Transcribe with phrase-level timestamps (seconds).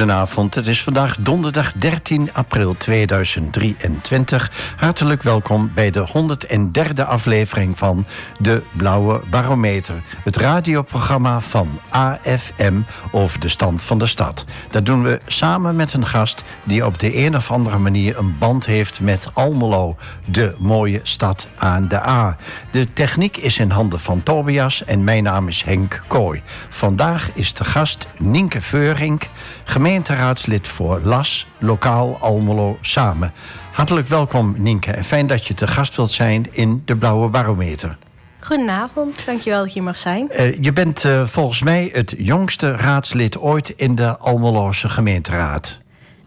[0.00, 4.50] Goedenavond, het is vandaag donderdag 13 april 2023.
[4.76, 8.06] Hartelijk welkom bij de 103e aflevering van
[8.38, 10.02] De Blauwe Barometer.
[10.24, 14.44] Het radioprogramma van AFM over de stand van de stad.
[14.70, 18.38] Dat doen we samen met een gast die op de een of andere manier een
[18.38, 22.36] band heeft met Almelo, de mooie stad aan de A.
[22.70, 26.42] De techniek is in handen van Tobias en mijn naam is Henk Kooi.
[26.68, 29.28] Vandaag is de gast Nienke Veurink
[29.70, 33.32] gemeenteraadslid voor LAS, Lokaal Almelo Samen.
[33.72, 37.98] Hartelijk welkom Nienke en fijn dat je te gast wilt zijn in de Blauwe Barometer.
[38.40, 40.28] Goedenavond, dankjewel dat je hier mag zijn.
[40.32, 45.80] Uh, je bent uh, volgens mij het jongste raadslid ooit in de Almeloze gemeenteraad.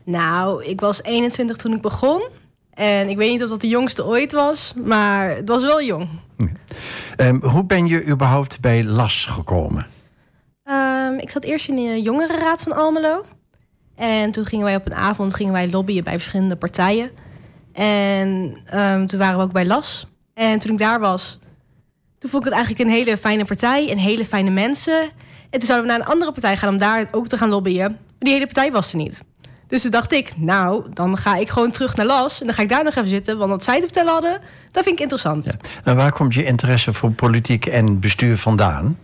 [0.03, 2.21] Nou, ik was 21 toen ik begon.
[2.73, 6.07] En ik weet niet of dat de jongste ooit was, maar het was wel jong.
[7.17, 9.87] Uh, hoe ben je überhaupt bij LAS gekomen?
[10.65, 13.25] Um, ik zat eerst in de jongerenraad van Almelo.
[13.95, 17.11] En toen gingen wij op een avond gingen wij lobbyen bij verschillende partijen.
[17.73, 20.07] En um, toen waren we ook bij LAS.
[20.33, 21.39] En toen ik daar was,
[22.17, 25.01] toen vond ik het eigenlijk een hele fijne partij en hele fijne mensen.
[25.49, 27.87] En toen zouden we naar een andere partij gaan om daar ook te gaan lobbyen.
[27.91, 29.23] Maar die hele partij was er niet.
[29.67, 32.39] Dus toen dacht ik, nou, dan ga ik gewoon terug naar LAS.
[32.39, 33.37] En dan ga ik daar nog even zitten.
[33.37, 34.41] Want wat zij te vertellen hadden,
[34.71, 35.55] dat vind ik interessant.
[35.83, 38.97] En waar komt je interesse voor politiek en bestuur vandaan?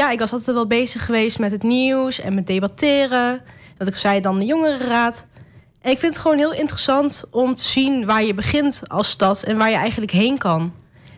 [0.00, 3.40] Ja, ik was altijd wel bezig geweest met het nieuws en met debatteren.
[3.78, 5.26] Wat ik zei, dan de jongerenraad.
[5.80, 9.42] En ik vind het gewoon heel interessant om te zien waar je begint als stad
[9.42, 10.72] en waar je eigenlijk heen kan.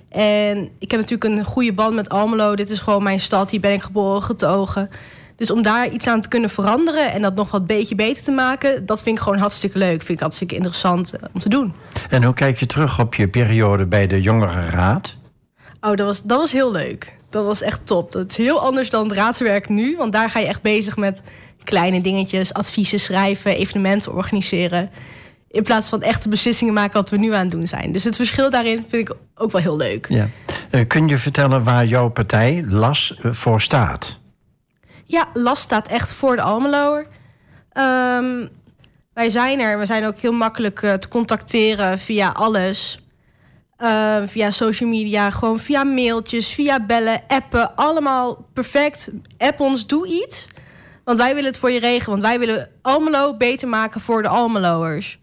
[0.09, 2.55] En ik heb natuurlijk een goede band met Almelo.
[2.55, 4.91] Dit is gewoon mijn stad, hier ben ik geboren, getogen.
[5.37, 8.31] Dus om daar iets aan te kunnen veranderen en dat nog wat beetje beter te
[8.31, 10.03] maken, dat vind ik gewoon hartstikke leuk.
[10.03, 11.75] Vind ik hartstikke interessant eh, om te doen.
[12.11, 15.17] En hoe kijk je terug op je periode bij de Jongerenraad?
[15.81, 17.21] Oh, dat was, dat was heel leuk.
[17.33, 18.13] Dat was echt top.
[18.13, 19.97] Dat is heel anders dan het raadswerk nu.
[19.97, 21.23] Want daar ga je echt bezig met
[21.65, 24.91] kleine dingetjes, adviezen schrijven, evenementen organiseren.
[25.49, 27.93] In plaats van echte beslissingen maken wat we nu aan het doen zijn.
[27.93, 30.07] Dus het verschil daarin vind ik ook wel heel leuk.
[30.09, 30.29] Ja.
[30.71, 34.21] Uh, kun je vertellen waar jouw partij LAS eh, voor staat?
[35.05, 37.07] Ja, LAS staat echt voor de Almeloer.
[37.79, 38.49] Um,
[39.15, 39.79] wij zijn er.
[39.79, 43.02] We zijn ook heel makkelijk uh, te contacteren via alles.
[43.83, 47.77] Uh, via social media, gewoon via mailtjes, via bellen, appen.
[47.77, 49.11] Allemaal perfect.
[49.39, 50.49] App ons, doe iets.
[51.05, 52.11] Want wij willen het voor je regelen.
[52.11, 55.19] Want wij willen Almelo beter maken voor de Almeloers.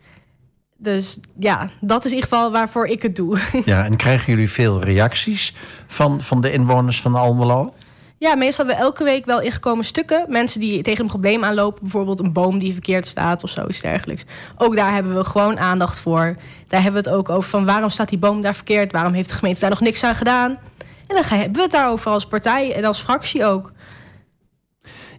[0.77, 3.39] Dus ja, dat is in ieder geval waarvoor ik het doe.
[3.65, 5.53] Ja, en krijgen jullie veel reacties
[5.87, 7.73] van, van de inwoners van Almelo?
[8.19, 10.25] Ja, meestal hebben we elke week wel ingekomen stukken.
[10.27, 11.81] Mensen die tegen een probleem aanlopen.
[11.81, 14.23] Bijvoorbeeld een boom die verkeerd staat of zoiets dergelijks.
[14.57, 16.35] Ook daar hebben we gewoon aandacht voor.
[16.67, 18.91] Daar hebben we het ook over van waarom staat die boom daar verkeerd?
[18.91, 20.51] Waarom heeft de gemeente daar nog niks aan gedaan?
[21.07, 23.71] En dan hebben we het daarover als partij en als fractie ook.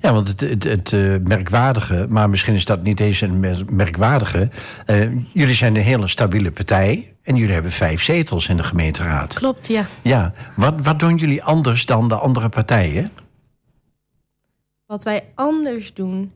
[0.00, 3.40] Ja, want het, het, het uh, merkwaardige, maar misschien is dat niet eens een
[3.70, 4.48] merkwaardige.
[4.86, 7.14] Uh, jullie zijn een hele stabiele partij.
[7.22, 9.34] En jullie hebben vijf zetels in de gemeenteraad.
[9.34, 9.86] Klopt, ja.
[10.02, 13.10] Ja, wat, wat doen jullie anders dan de andere partijen?
[14.86, 16.32] Wat wij anders doen?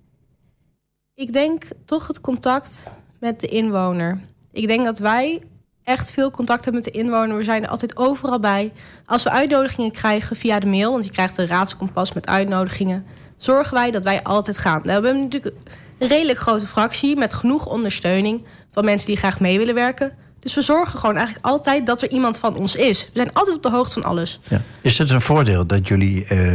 [1.14, 4.20] Ik denk toch het contact met de inwoner.
[4.52, 5.42] Ik denk dat wij
[5.84, 7.36] echt veel contact hebben met de inwoner.
[7.36, 8.72] We zijn er altijd overal bij.
[9.06, 13.74] Als we uitnodigingen krijgen via de mail, want je krijgt een raadskompas met uitnodigingen, zorgen
[13.74, 14.80] wij dat wij altijd gaan.
[14.84, 15.54] Nou, we hebben natuurlijk
[15.98, 20.12] een redelijk grote fractie met genoeg ondersteuning van mensen die graag mee willen werken.
[20.38, 23.04] Dus we zorgen gewoon eigenlijk altijd dat er iemand van ons is.
[23.04, 24.40] We zijn altijd op de hoogte van alles.
[24.48, 24.62] Ja.
[24.80, 26.54] Is het een voordeel dat jullie uh,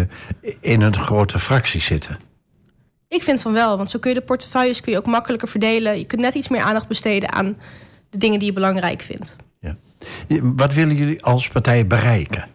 [0.59, 2.19] in een grote fractie zitten?
[3.07, 5.97] Ik vind van wel, want zo kun je de portefeuilles kun je ook makkelijker verdelen.
[5.97, 7.57] Je kunt net iets meer aandacht besteden aan
[8.09, 9.35] de dingen die je belangrijk vindt.
[9.59, 9.75] Ja.
[10.41, 12.47] Wat willen jullie als partij bereiken?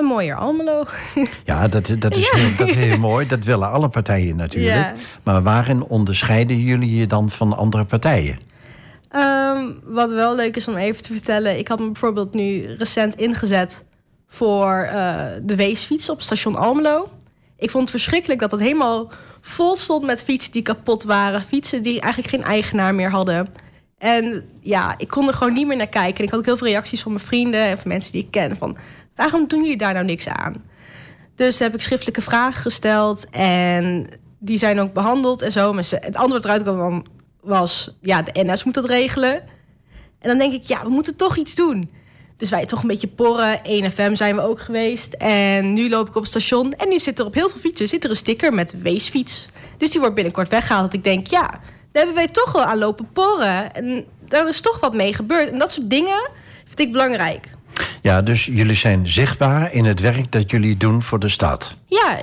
[0.00, 0.84] Een mooier Almelo.
[1.44, 2.38] Ja, dat, dat, is, ja.
[2.38, 3.26] heel, dat is heel mooi.
[3.26, 4.74] Dat willen alle partijen natuurlijk.
[4.74, 4.94] Ja.
[5.22, 8.38] Maar waarin onderscheiden jullie je dan van andere partijen?
[9.16, 11.58] Um, wat wel leuk is om even te vertellen.
[11.58, 13.84] Ik had me bijvoorbeeld nu recent ingezet
[14.28, 17.08] voor uh, de weesfiets op station Almelo.
[17.58, 19.10] Ik vond het verschrikkelijk dat het helemaal
[19.40, 21.42] vol stond met fietsen die kapot waren.
[21.42, 23.48] Fietsen die eigenlijk geen eigenaar meer hadden.
[23.98, 26.18] En ja, ik kon er gewoon niet meer naar kijken.
[26.18, 28.30] En ik had ook heel veel reacties van mijn vrienden en van mensen die ik
[28.30, 28.56] ken.
[28.56, 28.76] Van,
[29.20, 30.54] waarom doen jullie daar nou niks aan?
[31.34, 33.26] Dus heb ik schriftelijke vragen gesteld.
[33.30, 34.08] En
[34.38, 35.72] die zijn ook behandeld en zo.
[35.72, 37.04] Maar het antwoord eruit kwam
[37.40, 39.34] was, ja, de NS moet dat regelen.
[40.18, 41.90] En dan denk ik, ja, we moeten toch iets doen.
[42.36, 43.58] Dus wij toch een beetje porren.
[43.58, 45.12] 1FM zijn we ook geweest.
[45.12, 46.72] En nu loop ik op het station.
[46.72, 49.48] En nu zit er op heel veel fietsen zit er een sticker met weesfiets.
[49.76, 50.84] Dus die wordt binnenkort weggehaald.
[50.84, 51.46] Dat ik denk, ja,
[51.92, 53.74] daar hebben wij toch wel aan lopen porren.
[53.74, 55.50] En daar is toch wat mee gebeurd.
[55.50, 56.28] En dat soort dingen
[56.64, 57.58] vind ik belangrijk.
[58.02, 61.76] Ja, dus jullie zijn zichtbaar in het werk dat jullie doen voor de stad.
[61.86, 62.20] Ja.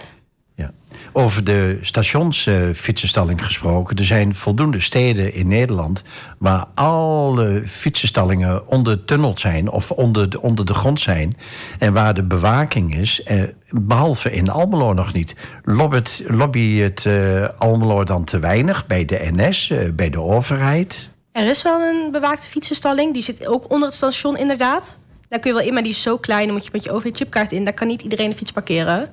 [0.55, 0.71] ja.
[1.13, 3.97] Over de stationsfietsenstalling gesproken.
[3.97, 6.03] Er zijn voldoende steden in Nederland
[6.38, 11.38] waar alle fietsenstallingen ondertunneld zijn of onder de, onder de grond zijn.
[11.79, 15.35] En waar de bewaking is, eh, behalve in Almelo nog niet.
[15.63, 21.15] Lobbyt, lobby het eh, Almelo dan te weinig bij de NS, eh, bij de overheid?
[21.31, 23.13] Er is wel een bewaakte fietsenstalling.
[23.13, 25.00] Die zit ook onder het station, inderdaad.
[25.29, 26.45] Daar kun je wel in, maar die is zo klein.
[26.45, 27.63] Dan moet je met je OV-chipkaart in.
[27.63, 29.09] Daar kan niet iedereen de fiets parkeren.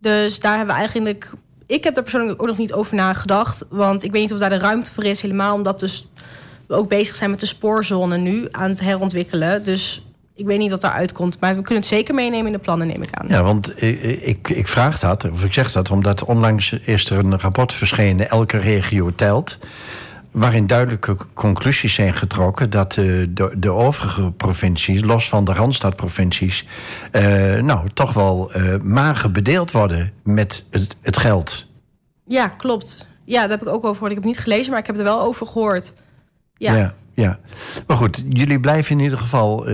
[0.00, 1.32] Dus daar hebben we eigenlijk...
[1.66, 3.64] Ik heb daar persoonlijk ook nog niet over nagedacht.
[3.68, 5.22] Want ik weet niet of daar de ruimte voor is.
[5.22, 6.08] Helemaal omdat dus
[6.66, 9.64] we ook bezig zijn met de spoorzone nu aan het herontwikkelen.
[9.64, 11.40] Dus ik weet niet wat daaruit komt.
[11.40, 13.26] Maar we kunnen het zeker meenemen in de plannen, neem ik aan.
[13.28, 17.40] Ja, want ik, ik vraag dat, of ik zeg dat, omdat onlangs is er een
[17.40, 18.30] rapport verschenen...
[18.30, 19.58] Elke regio telt
[20.32, 26.66] waarin duidelijke conclusies zijn getrokken dat uh, de, de, overige provincies, los van de Randstadprovincies,
[27.12, 27.22] uh,
[27.54, 31.70] nou toch wel uh, mager bedeeld worden met het, het, geld.
[32.26, 33.06] Ja, klopt.
[33.24, 34.10] Ja, daar heb ik ook over gehoord.
[34.10, 35.94] Ik heb het niet gelezen, maar ik heb er wel over gehoord.
[36.56, 36.74] Ja.
[36.74, 36.94] ja.
[37.14, 37.38] ja.
[37.86, 39.66] maar goed, jullie blijven in ieder geval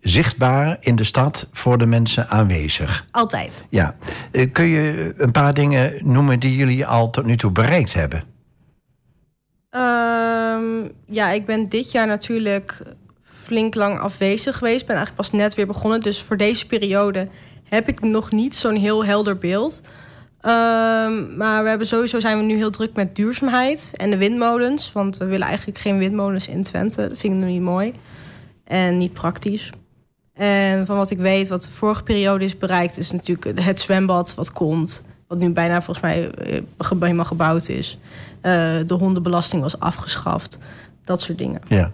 [0.00, 3.06] zichtbaar in de stad voor de mensen aanwezig.
[3.10, 3.64] Altijd.
[3.68, 3.94] Ja.
[4.52, 8.31] kun je een paar dingen noemen die jullie al tot nu toe bereikt hebben?
[9.76, 12.82] Um, ja, ik ben dit jaar natuurlijk
[13.42, 14.86] flink lang afwezig geweest.
[14.86, 16.00] Ben eigenlijk pas net weer begonnen.
[16.00, 17.28] Dus voor deze periode
[17.68, 19.82] heb ik nog niet zo'n heel helder beeld.
[20.44, 24.92] Um, maar we hebben sowieso zijn we nu heel druk met duurzaamheid en de windmolens.
[24.92, 27.08] Want we willen eigenlijk geen windmolens in Twente.
[27.08, 27.94] Dat vind ik niet mooi.
[28.64, 29.70] En niet praktisch.
[30.34, 34.34] En van wat ik weet, wat de vorige periode is bereikt, is natuurlijk het zwembad
[34.34, 35.02] wat komt.
[35.32, 36.62] Wat nu bijna volgens mij eh,
[37.00, 37.98] helemaal gebouwd is.
[38.42, 38.52] Uh,
[38.86, 40.58] de hondenbelasting was afgeschaft.
[41.04, 41.60] Dat soort dingen.
[41.68, 41.90] Ja,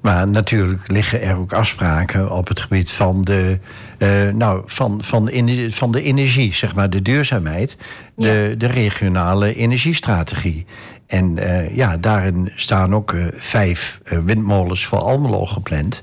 [0.00, 3.58] maar natuurlijk liggen er ook afspraken op het gebied van de,
[3.98, 7.76] uh, nou, van, van, in, van de energie, zeg maar, de duurzaamheid,
[8.16, 10.66] de, de regionale energiestrategie.
[11.06, 16.02] En uh, ja, daarin staan ook vijf windmolens voor Almelo gepland.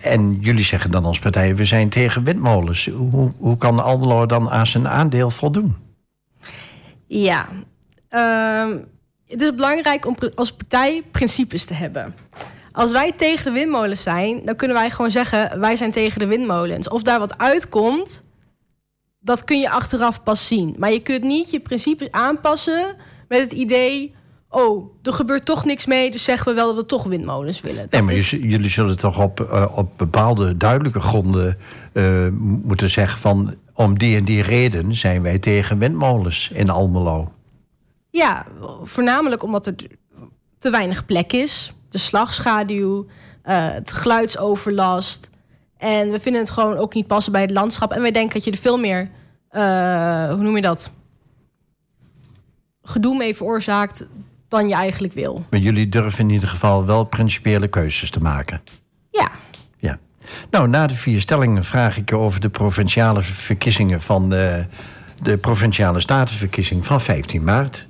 [0.00, 2.86] En jullie zeggen dan als partij, we zijn tegen windmolens.
[2.86, 5.76] Hoe, hoe kan Almelo dan aan zijn aandeel voldoen?
[7.06, 7.48] Ja,
[8.10, 8.76] uh,
[9.26, 12.14] het is belangrijk om als partij principes te hebben.
[12.72, 16.26] Als wij tegen de windmolens zijn, dan kunnen wij gewoon zeggen: wij zijn tegen de
[16.26, 16.88] windmolens.
[16.88, 18.22] Of daar wat uitkomt,
[19.20, 20.74] dat kun je achteraf pas zien.
[20.78, 22.96] Maar je kunt niet je principes aanpassen
[23.28, 24.14] met het idee:
[24.50, 27.86] oh, er gebeurt toch niks mee, dus zeggen we wel dat we toch windmolens willen.
[27.90, 31.58] nee, maar jullie zullen toch op, uh, op bepaalde duidelijke gronden
[31.92, 32.28] uh,
[32.62, 37.32] moeten zeggen: van om die en die reden zijn wij tegen windmolens in Almelo.
[38.10, 38.46] Ja,
[38.82, 39.74] voornamelijk omdat er
[40.58, 41.72] te weinig plek is.
[41.88, 43.08] De slagschaduw, uh,
[43.70, 45.30] het geluidsoverlast.
[45.76, 47.92] En we vinden het gewoon ook niet passen bij het landschap.
[47.92, 49.10] En wij denken dat je er veel meer,
[50.30, 50.90] hoe noem je dat?
[52.82, 54.06] Gedoe mee veroorzaakt
[54.48, 55.44] dan je eigenlijk wil.
[55.50, 58.60] Maar jullie durven in ieder geval wel principiële keuzes te maken.
[59.10, 59.30] Ja.
[59.78, 59.98] Ja.
[60.50, 64.66] Nou, na de vier stellingen vraag ik je over de provinciale verkiezingen van de,
[65.22, 67.87] de provinciale statenverkiezing van 15 maart.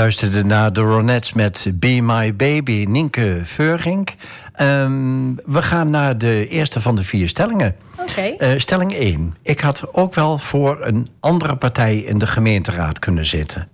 [0.00, 4.14] Luisterde naar de Ronettes met Be My Baby, Nienke Veurink.
[4.60, 7.76] Um, we gaan naar de eerste van de vier stellingen.
[7.96, 8.34] Okay.
[8.38, 9.34] Uh, stelling 1.
[9.42, 13.68] Ik had ook wel voor een andere partij in de gemeenteraad kunnen zitten.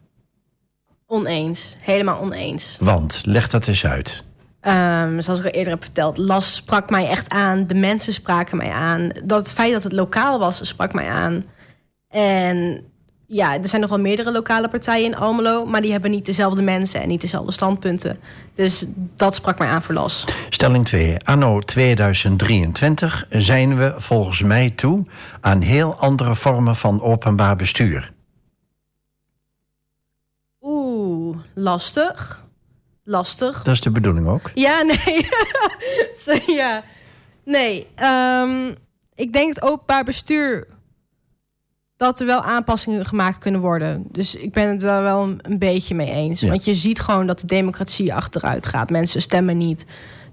[1.06, 1.76] Oneens.
[1.80, 2.76] Helemaal oneens.
[2.80, 4.24] Want, leg dat eens uit.
[4.60, 7.66] Um, zoals ik al eerder heb verteld, Las sprak mij echt aan.
[7.66, 9.10] De mensen spraken mij aan.
[9.24, 11.44] Dat het feit dat het lokaal was, sprak mij aan.
[12.08, 12.84] En
[13.26, 15.66] ja, er zijn nog wel meerdere lokale partijen in Almelo...
[15.66, 18.18] maar die hebben niet dezelfde mensen en niet dezelfde standpunten.
[18.54, 20.24] Dus dat sprak mij aan voor Las.
[20.48, 21.16] Stelling 2.
[21.24, 25.04] Anno 2023 zijn we volgens mij toe...
[25.40, 28.12] aan heel andere vormen van openbaar bestuur.
[30.60, 32.44] Oeh, lastig.
[33.04, 33.62] Lastig.
[33.62, 34.50] Dat is de bedoeling ook?
[34.54, 35.28] Ja, nee.
[36.60, 36.82] ja.
[37.44, 38.74] Nee, um,
[39.14, 40.66] ik denk het openbaar bestuur
[41.96, 44.04] dat er wel aanpassingen gemaakt kunnen worden.
[44.10, 46.42] Dus ik ben het wel, wel een beetje mee eens.
[46.42, 48.90] Want je ziet gewoon dat de democratie achteruit gaat.
[48.90, 49.84] Mensen stemmen niet.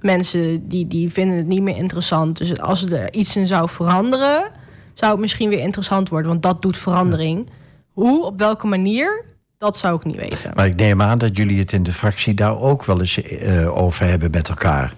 [0.01, 2.38] Mensen die, die vinden het niet meer interessant.
[2.38, 4.51] Dus als er iets in zou veranderen,
[4.93, 6.29] zou het misschien weer interessant worden.
[6.29, 7.50] Want dat doet verandering.
[7.91, 9.25] Hoe, op welke manier,
[9.58, 10.51] dat zou ik niet weten.
[10.55, 13.77] Maar ik neem aan dat jullie het in de fractie daar ook wel eens uh,
[13.77, 14.93] over hebben met elkaar.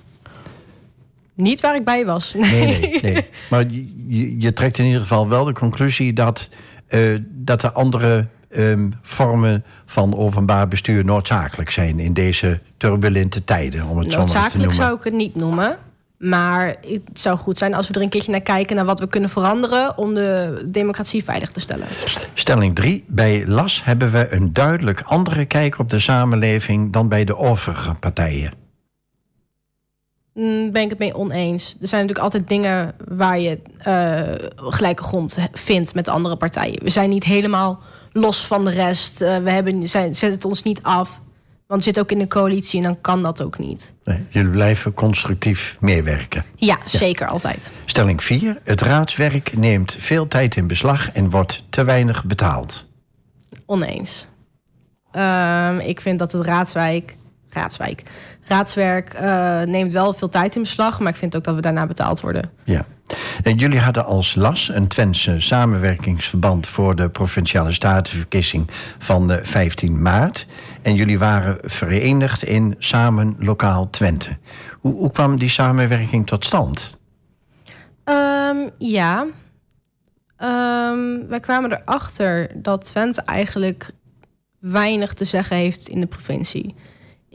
[1.36, 2.34] Niet waar ik bij was.
[2.34, 3.25] Nee, nee, nee.
[3.50, 3.65] Maar
[4.08, 6.50] je, je, trekt in ieder geval wel de conclusie dat,
[6.89, 8.27] uh, dat er andere
[8.58, 13.88] um, vormen van openbaar bestuur noodzakelijk zijn in deze turbulente tijden.
[13.88, 14.46] Om het zo maar te noemen.
[14.46, 15.77] Noodzakelijk zou ik het niet noemen.
[16.18, 19.08] Maar het zou goed zijn als we er een keertje naar kijken naar wat we
[19.08, 21.88] kunnen veranderen om de democratie veilig te stellen.
[22.34, 23.04] Stelling 3.
[23.08, 27.94] Bij LAS hebben we een duidelijk andere kijk op de samenleving dan bij de overige
[27.94, 28.65] partijen.
[30.36, 31.75] Mm, ben ik het mee oneens.
[31.82, 36.84] Er zijn natuurlijk altijd dingen waar je uh, gelijke grond vindt met andere partijen.
[36.84, 37.80] We zijn niet helemaal
[38.12, 39.22] los van de rest.
[39.22, 41.20] Uh, we hebben, zijn, zet het ons niet af.
[41.68, 43.94] Want zit ook in de coalitie en dan kan dat ook niet.
[44.04, 46.46] Nee, jullie blijven constructief meewerken.
[46.56, 47.72] Ja, zeker altijd.
[47.86, 48.60] Stelling 4.
[48.63, 52.88] Het raadswerk neemt veel tijd in beslag en wordt te weinig betaald.
[53.65, 54.27] Oneens.
[55.12, 57.18] Um, ik vind dat het raadswijk,
[57.50, 58.04] raadswijk,
[58.46, 61.86] raadswerk uh, neemt wel veel tijd in beslag, maar ik vind ook dat we daarna
[61.86, 62.52] betaald worden.
[62.64, 62.86] Ja.
[63.44, 70.02] En jullie hadden als LAS een Twentse samenwerkingsverband voor de provinciale statenverkiezing van de 15
[70.02, 70.48] maart.
[70.82, 74.38] En jullie waren verenigd in Samen Lokaal Twente.
[74.80, 76.98] Hoe, hoe kwam die samenwerking tot stand?
[78.06, 79.25] Um, ja,
[80.44, 83.92] um, wij kwamen erachter dat Twente eigenlijk
[84.60, 86.75] weinig te zeggen heeft in de provincie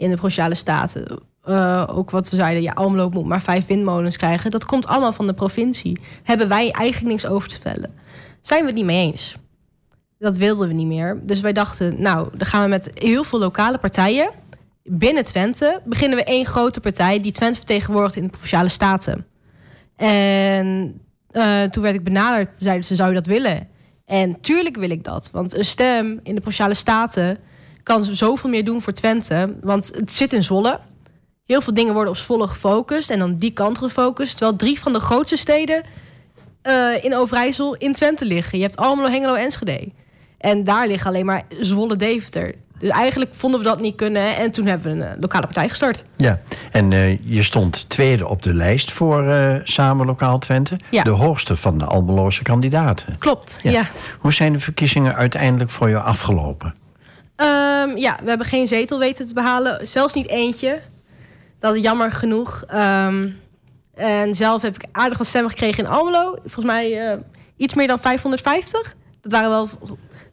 [0.01, 1.21] in de Provinciale Staten.
[1.49, 4.51] Uh, ook wat we zeiden, ja, Almelo moet maar vijf windmolens krijgen.
[4.51, 6.01] Dat komt allemaal van de provincie.
[6.23, 7.95] Hebben wij eigenlijk niks over te vellen.
[8.41, 9.37] Zijn we het niet mee eens?
[10.19, 11.21] Dat wilden we niet meer.
[11.23, 14.31] Dus wij dachten, nou, dan gaan we met heel veel lokale partijen...
[14.83, 17.21] binnen Twente beginnen we één grote partij...
[17.21, 19.27] die Twente vertegenwoordigt in de Provinciale Staten.
[19.97, 21.01] En
[21.33, 23.69] uh, toen werd ik benaderd, zeiden ze, zou je dat willen?
[24.07, 25.29] En tuurlijk wil ik dat.
[25.33, 27.39] Want een stem in de Provinciale Staten
[27.83, 29.55] kan zoveel meer doen voor Twente.
[29.61, 30.81] Want het zit in Zwolle.
[31.47, 34.31] Heel veel dingen worden op Zwolle gefocust en dan die kant gefocust.
[34.37, 35.83] Terwijl drie van de grootste steden
[36.63, 38.59] uh, in Overijssel in Twente liggen.
[38.59, 39.89] Je hebt Almelo, Hengelo, Enschede.
[40.39, 42.55] En daar liggen alleen maar Zwolle, Deventer.
[42.79, 44.37] Dus eigenlijk vonden we dat niet kunnen.
[44.37, 46.05] En toen hebben we een uh, lokale partij gestart.
[46.17, 50.77] Ja, en uh, je stond tweede op de lijst voor uh, Samen Lokaal Twente.
[50.91, 51.03] Ja.
[51.03, 53.19] De hoogste van de Almeloze kandidaten.
[53.19, 53.71] Klopt, ja.
[53.71, 53.87] ja.
[54.19, 56.75] Hoe zijn de verkiezingen uiteindelijk voor jou afgelopen?
[57.41, 59.89] Um, ja, we hebben geen zetel weten te behalen.
[59.89, 60.81] Zelfs niet eentje.
[61.59, 62.65] Dat is jammer genoeg.
[62.75, 63.39] Um,
[63.95, 66.35] en zelf heb ik aardig wat stemmen gekregen in Almelo.
[66.41, 67.19] Volgens mij uh,
[67.57, 68.95] iets meer dan 550.
[69.21, 69.69] Dat waren wel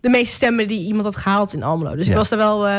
[0.02, 1.96] de meeste stemmen die iemand had gehaald in Almelo.
[1.96, 2.12] Dus ja.
[2.12, 2.78] ik was daar wel uh,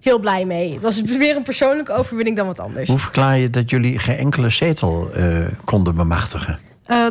[0.00, 0.72] heel blij mee.
[0.72, 2.88] Het was meer een persoonlijke overwinning dan wat anders.
[2.88, 6.58] Hoe verklaar je dat jullie geen enkele zetel uh, konden bemachtigen?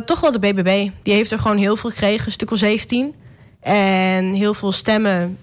[0.04, 0.88] toch wel de BBB.
[1.02, 3.14] Die heeft er gewoon heel veel gekregen, stuk of 17.
[3.60, 5.38] En heel veel stemmen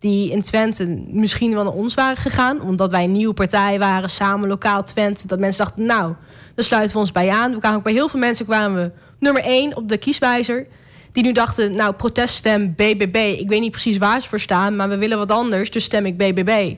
[0.00, 2.60] die in Twente misschien wel naar ons waren gegaan.
[2.60, 5.26] Omdat wij een nieuwe partij waren, samen lokaal Twente.
[5.26, 6.14] Dat mensen dachten, nou,
[6.54, 7.52] dan sluiten we ons bij aan.
[7.52, 10.66] We kwamen ook bij heel veel mensen kwamen we nummer één op de kieswijzer.
[11.12, 13.34] Die nu dachten, nou, proteststem BBB.
[13.38, 15.70] Ik weet niet precies waar ze voor staan, maar we willen wat anders.
[15.70, 16.74] Dus stem ik BBB.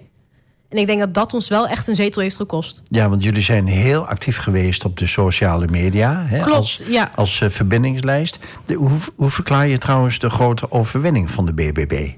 [0.69, 2.83] En ik denk dat dat ons wel echt een zetel heeft gekost.
[2.88, 6.25] Ja, want jullie zijn heel actief geweest op de sociale media.
[6.26, 7.12] Hè, Klopt, als, ja.
[7.14, 8.38] Als uh, verbindingslijst.
[8.64, 12.11] De, hoe, hoe verklaar je trouwens de grote overwinning van de BBB?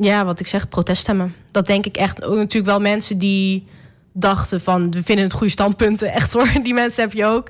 [0.00, 1.34] Ja, wat ik zeg, proteststemmen.
[1.50, 2.24] Dat denk ik echt.
[2.24, 3.66] Ook natuurlijk wel mensen die
[4.12, 4.90] dachten van...
[4.90, 6.50] we vinden het goede standpunten, echt hoor.
[6.62, 7.48] Die mensen heb je ook.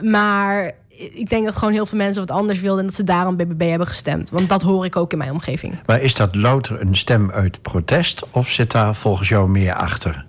[0.00, 2.80] Maar ik denk dat gewoon heel veel mensen wat anders wilden...
[2.80, 4.30] en dat ze daarom BBB hebben gestemd.
[4.30, 5.78] Want dat hoor ik ook in mijn omgeving.
[5.86, 8.22] Maar is dat louter een stem uit protest...
[8.30, 10.26] of zit daar volgens jou meer achter?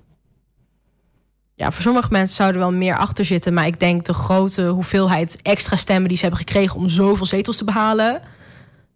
[1.55, 3.53] Ja, voor sommige mensen zouden er wel meer achter zitten.
[3.53, 6.75] Maar ik denk de grote hoeveelheid extra stemmen die ze hebben gekregen...
[6.75, 8.21] om zoveel zetels te behalen...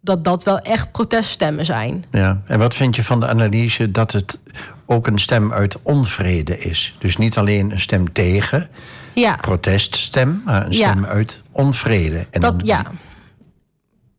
[0.04, 2.04] dat dat wel echt proteststemmen zijn.
[2.10, 4.40] Ja, en wat vind je van de analyse dat het
[4.86, 6.96] ook een stem uit onvrede is?
[6.98, 8.68] Dus niet alleen een stem tegen
[9.14, 9.36] ja.
[9.36, 12.26] proteststem, maar een stem uit onvrede.
[12.30, 12.84] En dat, ja.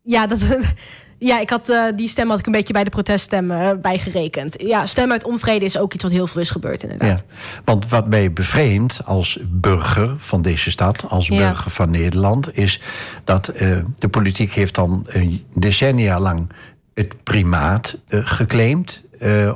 [0.02, 0.58] ja, dat,
[1.24, 4.56] ja, ik had, uh, die stem had ik een beetje bij de proteststemmen uh, bijgerekend.
[4.58, 7.24] Ja, stem uit onvrede is ook iets wat heel veel is gebeurd, inderdaad.
[7.28, 12.82] Ja, want wat mij bevreemdt als burger van deze stad, als burger van Nederland, is
[13.24, 15.08] dat uh, de politiek heeft dan
[15.54, 16.50] decennia lang
[16.94, 19.04] het primaat geclaimd.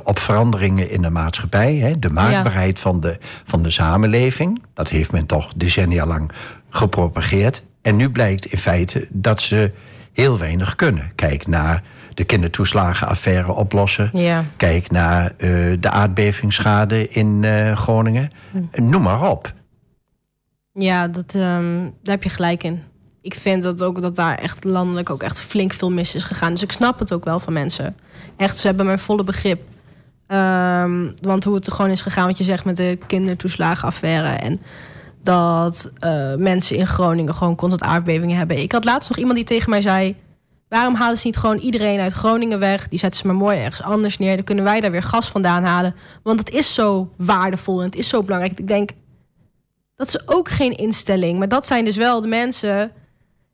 [0.04, 1.74] op veranderingen in de maatschappij.
[1.74, 2.82] Hè, de maakbaarheid ja.
[2.82, 4.62] van, de, van de samenleving.
[4.74, 6.30] Dat heeft men toch decennia lang
[6.70, 7.62] gepropageerd.
[7.82, 9.72] En nu blijkt in feite dat ze
[10.20, 11.12] heel weinig kunnen.
[11.14, 11.82] Kijk naar
[12.14, 14.10] de kindertoeslagenaffaire oplossen.
[14.12, 14.44] Ja.
[14.56, 18.30] Kijk naar uh, de aardbevingsschade in uh, Groningen.
[18.50, 18.88] Hm.
[18.88, 19.52] Noem maar op.
[20.72, 22.82] Ja, dat, um, daar heb je gelijk in.
[23.20, 26.52] Ik vind dat ook dat daar echt landelijk ook echt flink veel mis is gegaan.
[26.52, 27.96] Dus ik snap het ook wel van mensen.
[28.36, 29.60] Echt, ze hebben mijn volle begrip.
[30.28, 34.28] Um, want hoe het er gewoon is gegaan, wat je zegt met de kindertoeslagenaffaire.
[34.28, 34.60] En
[35.28, 38.58] dat uh, mensen in Groningen gewoon constant aardbevingen hebben.
[38.58, 40.16] Ik had laatst nog iemand die tegen mij zei...
[40.68, 42.88] waarom halen ze niet gewoon iedereen uit Groningen weg?
[42.88, 44.34] Die zetten ze maar mooi ergens anders neer.
[44.36, 45.94] Dan kunnen wij daar weer gas vandaan halen.
[46.22, 48.58] Want het is zo waardevol en het is zo belangrijk.
[48.58, 48.90] Ik denk,
[49.94, 51.38] dat is ook geen instelling.
[51.38, 52.92] Maar dat zijn dus wel de mensen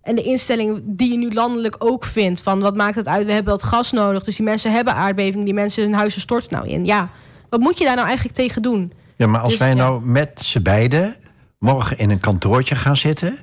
[0.02, 2.40] en de instelling die je nu landelijk ook vindt.
[2.40, 3.26] Van wat maakt het uit?
[3.26, 4.24] We hebben dat gas nodig.
[4.24, 5.44] Dus die mensen hebben aardbeving.
[5.44, 6.84] Die mensen hun huizen storten nou in.
[6.84, 7.10] Ja,
[7.48, 8.92] wat moet je daar nou eigenlijk tegen doen?
[9.16, 9.74] Ja, maar als dus, wij ja.
[9.74, 11.16] nou met z'n beiden
[11.59, 13.38] morgen in een kantoortje gaan zitten.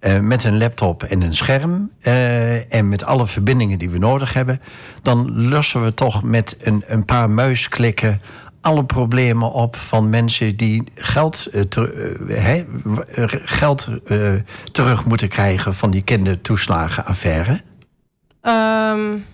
[0.00, 1.90] Uh, met een laptop en een scherm.
[2.02, 4.60] Uh, en met alle verbindingen die we nodig hebben.
[5.02, 8.20] Dan lossen we toch met een, een paar muisklikken
[8.60, 11.50] alle problemen op van mensen die geld,
[12.28, 12.64] he,
[13.44, 13.88] geld
[14.72, 17.52] terug moeten krijgen van die kindertoeslagenaffaire?
[18.42, 19.24] Um,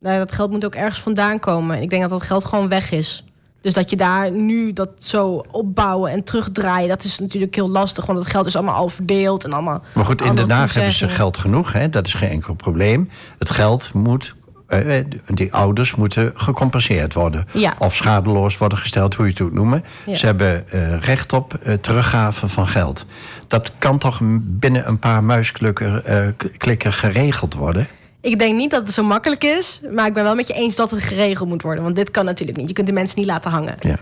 [0.00, 1.82] nou, dat geld moet ook ergens vandaan komen.
[1.82, 3.24] Ik denk dat dat geld gewoon weg is.
[3.60, 8.06] Dus dat je daar nu dat zo opbouwen en terugdraaien, dat is natuurlijk heel lastig.
[8.06, 9.82] Want het geld is allemaal al verdeeld en allemaal.
[9.94, 11.88] Maar goed, in Den Haag hebben ze geld genoeg, hè?
[11.88, 13.10] dat is geen enkel probleem.
[13.38, 14.36] Het geld moet.
[14.68, 17.46] Uh, die ouders moeten gecompenseerd worden.
[17.52, 17.74] Ja.
[17.78, 19.84] Of schadeloos worden gesteld, hoe je het ook noemen.
[20.06, 20.14] Ja.
[20.14, 23.06] Ze hebben uh, recht op uh, teruggave van geld.
[23.46, 27.88] Dat kan toch binnen een paar muisklikken geregeld worden?
[28.20, 29.80] Ik denk niet dat het zo makkelijk is.
[29.90, 31.84] Maar ik ben wel met je eens dat het geregeld moet worden.
[31.84, 32.68] Want dit kan natuurlijk niet.
[32.68, 33.76] Je kunt de mensen niet laten hangen.
[33.80, 33.98] Ja.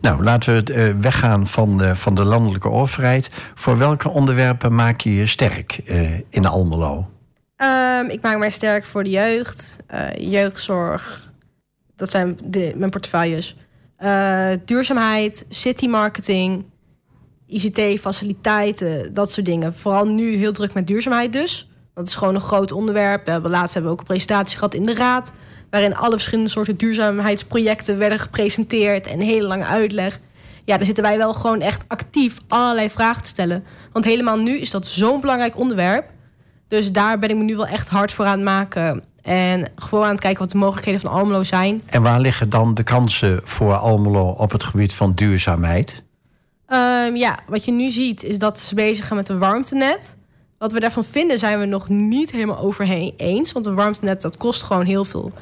[0.00, 3.30] Nou, laten we uh, weggaan van de, van de landelijke overheid.
[3.54, 7.10] Voor welke onderwerpen maak je je sterk uh, in Almelo?
[7.56, 9.76] Um, ik maak mij sterk voor de jeugd.
[9.94, 11.32] Uh, jeugdzorg.
[11.96, 13.56] Dat zijn de, mijn portefeuilles.
[14.64, 16.64] duurzaamheid, city marketing,
[17.46, 19.74] ICT, faciliteiten, dat soort dingen.
[19.74, 21.67] Vooral nu heel druk met duurzaamheid dus.
[21.98, 23.24] Dat is gewoon een groot onderwerp.
[23.24, 25.32] We hebben, laatst hebben we ook een presentatie gehad in de Raad.
[25.70, 29.06] Waarin alle verschillende soorten duurzaamheidsprojecten werden gepresenteerd.
[29.06, 30.20] En een hele lange uitleg.
[30.64, 33.64] Ja, daar zitten wij wel gewoon echt actief allerlei vragen te stellen.
[33.92, 36.10] Want helemaal nu is dat zo'n belangrijk onderwerp.
[36.68, 39.04] Dus daar ben ik me nu wel echt hard voor aan het maken.
[39.22, 41.82] En gewoon aan het kijken wat de mogelijkheden van Almelo zijn.
[41.86, 46.04] En waar liggen dan de kansen voor Almelo op het gebied van duurzaamheid?
[46.68, 50.16] Um, ja, wat je nu ziet is dat ze bezig gaan met een warmtenet.
[50.58, 53.52] Wat we daarvan vinden zijn we nog niet helemaal overheen eens.
[53.52, 55.32] Want een warmtenet dat kost gewoon heel veel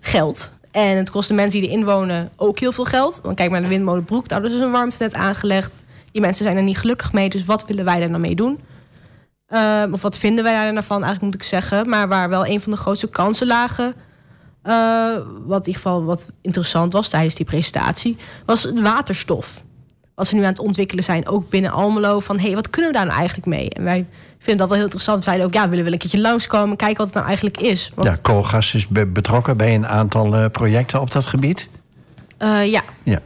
[0.00, 0.52] geld.
[0.70, 3.20] En het kost de mensen die erin wonen ook heel veel geld.
[3.22, 4.28] Want kijk maar naar de windmolenbroek.
[4.28, 5.72] Daar is dus een warmtenet aangelegd.
[6.12, 7.28] Die mensen zijn er niet gelukkig mee.
[7.28, 8.60] Dus wat willen wij daar nou mee doen?
[9.48, 11.88] Uh, of wat vinden wij daar nou eigenlijk moet ik zeggen.
[11.88, 13.94] Maar waar wel een van de grootste kansen lagen...
[14.64, 18.16] Uh, wat in ieder geval wat interessant was tijdens die presentatie...
[18.46, 19.64] was waterstof.
[20.14, 22.20] Wat ze nu aan het ontwikkelen zijn, ook binnen Almelo.
[22.20, 23.70] Van, hé, hey, wat kunnen we daar nou eigenlijk mee?
[23.70, 24.06] En wij
[24.44, 25.18] vind dat wel heel interessant.
[25.18, 26.76] We zeiden ook, ja, we willen wel een keertje langskomen...
[26.76, 27.90] kijken wat het nou eigenlijk is.
[27.94, 28.08] Want...
[28.08, 31.68] Ja, Koolgas is be betrokken bij een aantal uh, projecten op dat gebied.
[32.38, 32.82] Uh, ja.
[33.02, 33.20] ja.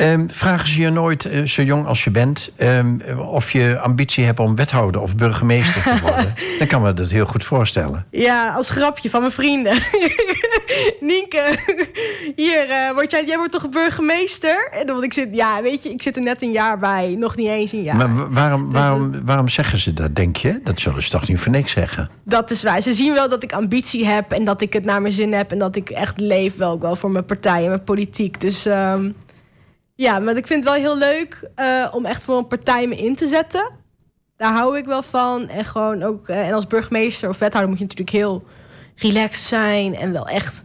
[0.00, 4.24] Um, vragen ze je nooit, uh, zo jong als je bent, um, of je ambitie
[4.24, 6.34] hebt om wethouder of burgemeester te worden?
[6.58, 8.06] Dan kan me dat heel goed voorstellen.
[8.10, 9.72] Ja, als grapje van mijn vrienden.
[11.00, 11.58] Nienke,
[12.36, 14.72] hier, uh, word jij, jij wordt toch burgemeester?
[14.84, 17.48] Dan, ik zit, ja, weet je, ik zit er net een jaar bij, nog niet
[17.48, 17.96] eens een jaar.
[17.96, 20.60] Maar waarom, dus, waarom, waarom zeggen ze dat, denk je?
[20.64, 22.10] Dat zullen ze toch niet voor niks zeggen?
[22.22, 22.80] Dat is waar.
[22.80, 25.50] Ze zien wel dat ik ambitie heb en dat ik het naar mijn zin heb
[25.50, 28.40] en dat ik echt leef wel, ook wel voor mijn partij en mijn politiek.
[28.40, 28.66] Dus...
[28.66, 29.14] Um,
[29.98, 32.96] ja, maar ik vind het wel heel leuk uh, om echt voor een partij me
[32.96, 33.70] in te zetten.
[34.36, 35.48] daar hou ik wel van.
[35.48, 38.44] En gewoon ook, en als burgemeester of wethouder moet je natuurlijk heel
[38.96, 40.62] relaxed zijn en wel echt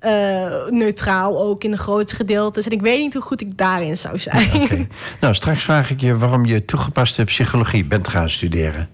[0.00, 2.66] uh, neutraal ook in de grootste gedeeltes.
[2.66, 4.90] En ik weet niet hoe goed ik daarin zou zijn.
[5.20, 8.88] Nou, straks vraag ik je waarom je toegepaste psychologie bent gaan studeren.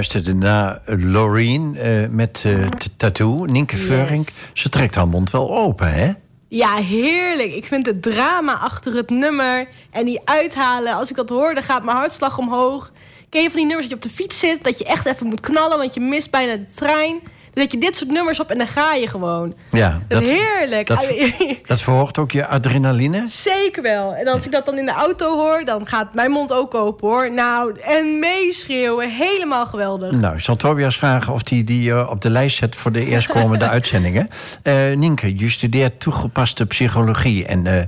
[0.00, 4.50] Luisterde naar Loreen uh, met uh, Tattoo, Nienke yes.
[4.52, 6.12] Ze trekt haar mond wel open, hè?
[6.48, 7.54] Ja, heerlijk.
[7.54, 10.94] Ik vind het drama achter het nummer en die uithalen.
[10.94, 12.92] Als ik dat hoor, dan gaat mijn hartslag omhoog.
[13.28, 14.64] Ken je van die nummers dat je op de fiets zit...
[14.64, 17.20] dat je echt even moet knallen, want je mist bijna de trein
[17.60, 19.54] zet je dit soort nummers op en dan ga je gewoon.
[19.70, 20.86] Ja, dat, heerlijk.
[20.86, 21.14] Dat,
[21.66, 23.28] dat verhoogt ook je adrenaline?
[23.28, 24.14] Zeker wel.
[24.14, 27.08] En als ik dat dan in de auto hoor, dan gaat mijn mond ook open
[27.08, 27.32] hoor.
[27.32, 30.10] Nou, en meeschreeuwen, helemaal geweldig.
[30.10, 32.92] Nou, ik zal Tobias vragen of hij die, die uh, op de lijst zet voor
[32.92, 34.28] de eerstkomende uitzendingen.
[34.62, 37.46] Uh, Nienke, je studeert toegepaste psychologie.
[37.46, 37.82] En uh,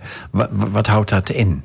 [0.51, 1.63] wat houdt dat in?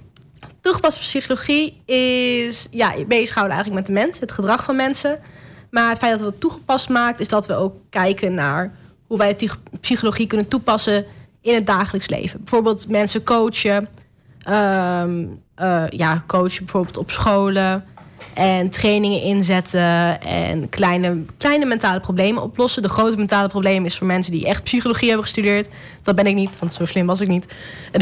[0.61, 5.19] Toegepaste psychologie is ja, bezighouden eigenlijk met de mens, het gedrag van mensen.
[5.69, 8.73] Maar het feit dat we het toegepast maakt, is dat we ook kijken naar
[9.07, 9.37] hoe wij
[9.79, 11.05] psychologie kunnen toepassen
[11.41, 12.39] in het dagelijks leven.
[12.39, 13.89] Bijvoorbeeld mensen coachen,
[14.43, 15.25] ehm,
[15.55, 17.85] eh, ja, coachen bijvoorbeeld op scholen
[18.33, 22.81] en trainingen inzetten en kleine, kleine mentale problemen oplossen.
[22.81, 25.67] De grote mentale probleem is voor mensen die echt psychologie hebben gestudeerd.
[26.03, 27.45] Dat ben ik niet, want zo slim was ik niet.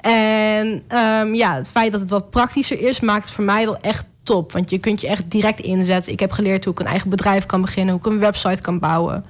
[0.00, 3.78] en um, ja, het feit dat het wat praktischer is, maakt het voor mij wel
[3.80, 4.52] echt top.
[4.52, 6.12] Want je kunt je echt direct inzetten.
[6.12, 8.78] Ik heb geleerd hoe ik een eigen bedrijf kan beginnen, hoe ik een website kan
[8.78, 9.24] bouwen.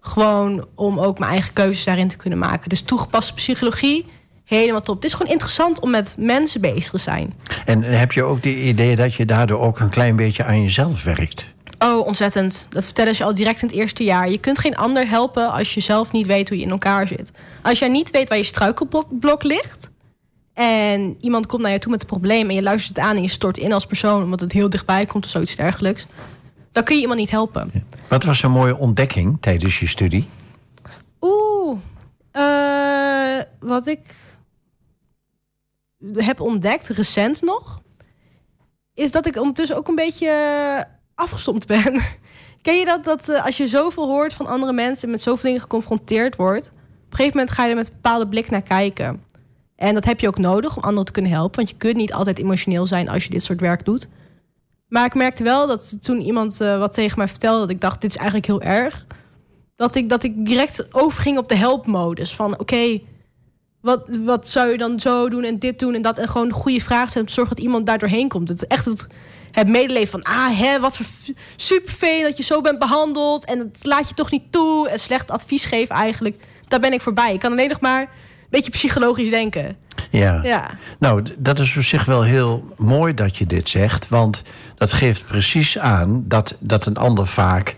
[0.00, 2.68] Gewoon om ook mijn eigen keuzes daarin te kunnen maken.
[2.68, 4.06] Dus toegepaste psychologie,
[4.44, 4.94] helemaal top.
[4.94, 7.34] Het is gewoon interessant om met mensen bezig te zijn.
[7.64, 11.02] En heb je ook de idee dat je daardoor ook een klein beetje aan jezelf
[11.02, 11.54] werkt?
[11.78, 12.66] Oh, ontzettend.
[12.70, 14.30] Dat vertellen ze al direct in het eerste jaar.
[14.30, 17.30] Je kunt geen ander helpen als je zelf niet weet hoe je in elkaar zit.
[17.62, 19.92] Als jij niet weet waar je struikelblok ligt
[20.54, 23.22] En iemand komt naar je toe met een probleem en je luistert het aan en
[23.22, 26.06] je stort in als persoon omdat het heel dichtbij komt of zoiets dergelijks.
[26.72, 27.72] Dan kun je iemand niet helpen.
[28.08, 30.28] Wat was een mooie ontdekking tijdens je studie?
[31.20, 31.78] Oeh,
[32.32, 34.14] uh, wat ik
[36.12, 37.82] heb ontdekt, recent nog,
[38.94, 40.30] is dat ik ondertussen ook een beetje
[41.14, 42.02] afgestompt ben.
[42.62, 45.44] Ken je dat, dat uh, als je zoveel hoort van andere mensen en met zoveel
[45.44, 46.74] dingen geconfronteerd wordt, op
[47.10, 49.22] een gegeven moment ga je er met een bepaalde blik naar kijken.
[49.76, 52.12] En dat heb je ook nodig om anderen te kunnen helpen, want je kunt niet
[52.12, 54.08] altijd emotioneel zijn als je dit soort werk doet.
[54.88, 58.00] Maar ik merkte wel dat toen iemand uh, wat tegen mij vertelde, dat ik dacht,
[58.00, 59.06] dit is eigenlijk heel erg.
[59.76, 62.34] Dat ik, dat ik direct overging op de helpmodus.
[62.34, 63.00] Van oké,
[63.80, 66.18] wat, wat zou je dan zo doen en dit doen en dat.
[66.18, 68.48] En gewoon goede vragen stellen om te zorgen dat iemand daar doorheen komt.
[68.48, 69.06] Het, echt het,
[69.66, 71.06] medeleven van, ah hè, wat voor
[71.56, 73.44] super dat je zo bent behandeld.
[73.44, 74.88] En het laat je toch niet toe.
[74.88, 76.44] En slecht advies geven eigenlijk.
[76.68, 77.32] Daar ben ik voorbij.
[77.32, 78.08] Ik kan alleen nog maar een
[78.54, 79.76] beetje psychologisch denken.
[80.10, 80.40] Ja.
[80.42, 80.70] ja.
[80.98, 84.08] Nou, dat is op zich wel heel mooi dat je dit zegt.
[84.08, 84.42] Want
[84.76, 87.76] dat geeft precies aan dat, dat een ander vaak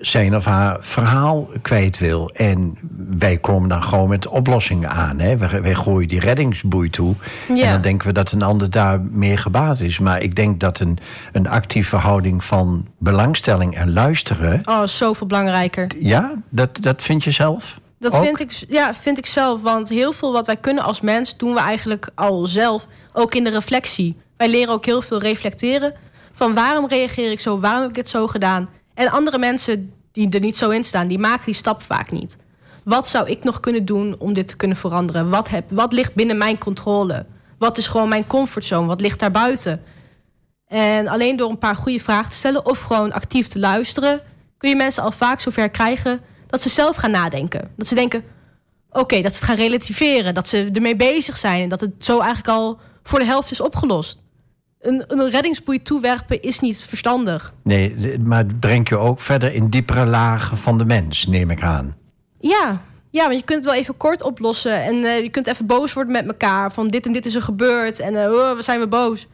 [0.00, 2.30] zijn of haar verhaal kwijt wil.
[2.30, 2.78] En
[3.18, 5.18] wij komen dan gewoon met oplossingen aan.
[5.18, 5.36] Hè?
[5.36, 7.14] Wij, wij gooien die reddingsboei toe.
[7.54, 7.64] Ja.
[7.64, 9.98] En dan denken we dat een ander daar meer gebaat is.
[9.98, 10.98] Maar ik denk dat een,
[11.32, 14.60] een actieve houding van belangstelling en luisteren...
[14.64, 15.86] Oh, zoveel belangrijker.
[15.98, 17.80] Ja, dat, dat vind je zelf?
[18.00, 19.62] Dat vind ik, ja, vind ik zelf.
[19.62, 21.36] Want heel veel wat wij kunnen als mens...
[21.36, 22.86] doen we eigenlijk al zelf.
[23.12, 24.16] Ook in de reflectie.
[24.36, 25.94] Wij leren ook heel veel reflecteren.
[26.32, 27.60] Van waarom reageer ik zo?
[27.60, 28.68] Waarom heb ik dit zo gedaan?
[28.94, 32.36] En andere mensen die er niet zo in staan, die maken die stap vaak niet.
[32.84, 35.30] Wat zou ik nog kunnen doen om dit te kunnen veranderen?
[35.30, 37.26] Wat, heb, wat ligt binnen mijn controle?
[37.58, 38.86] Wat is gewoon mijn comfortzone?
[38.86, 39.82] Wat ligt daar buiten?
[40.66, 44.20] En alleen door een paar goede vragen te stellen of gewoon actief te luisteren,
[44.58, 47.70] kun je mensen al vaak zover krijgen dat ze zelf gaan nadenken.
[47.76, 48.24] Dat ze denken:
[48.90, 52.18] oké, dat ze het gaan relativeren, dat ze ermee bezig zijn en dat het zo
[52.18, 54.20] eigenlijk al voor de helft is opgelost
[54.80, 57.54] een, een reddingsboei toewerpen is niet verstandig.
[57.62, 61.62] Nee, maar het brengt je ook verder in diepere lagen van de mens, neem ik
[61.62, 61.96] aan.
[62.38, 64.82] Ja, ja, want je kunt het wel even kort oplossen.
[64.82, 66.72] En uh, je kunt even boos worden met elkaar.
[66.72, 67.98] Van dit en dit is er gebeurd.
[67.98, 69.26] En uh, oh, we zijn we boos.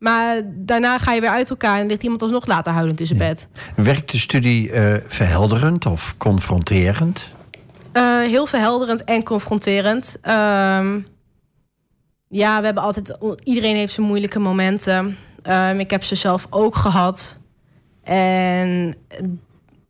[0.00, 3.18] Maar daarna ga je weer uit elkaar en ligt iemand alsnog laten huilend in zijn
[3.18, 3.48] bed.
[3.76, 7.38] Werkt de studie uh, verhelderend of confronterend?
[8.26, 10.18] heel verhelderend en confronterend.
[10.22, 11.00] Ehm,
[12.28, 13.18] ja, we hebben altijd.
[13.44, 15.16] Iedereen heeft zijn moeilijke momenten.
[15.46, 17.38] Um, ik heb ze zelf ook gehad.
[18.02, 18.94] En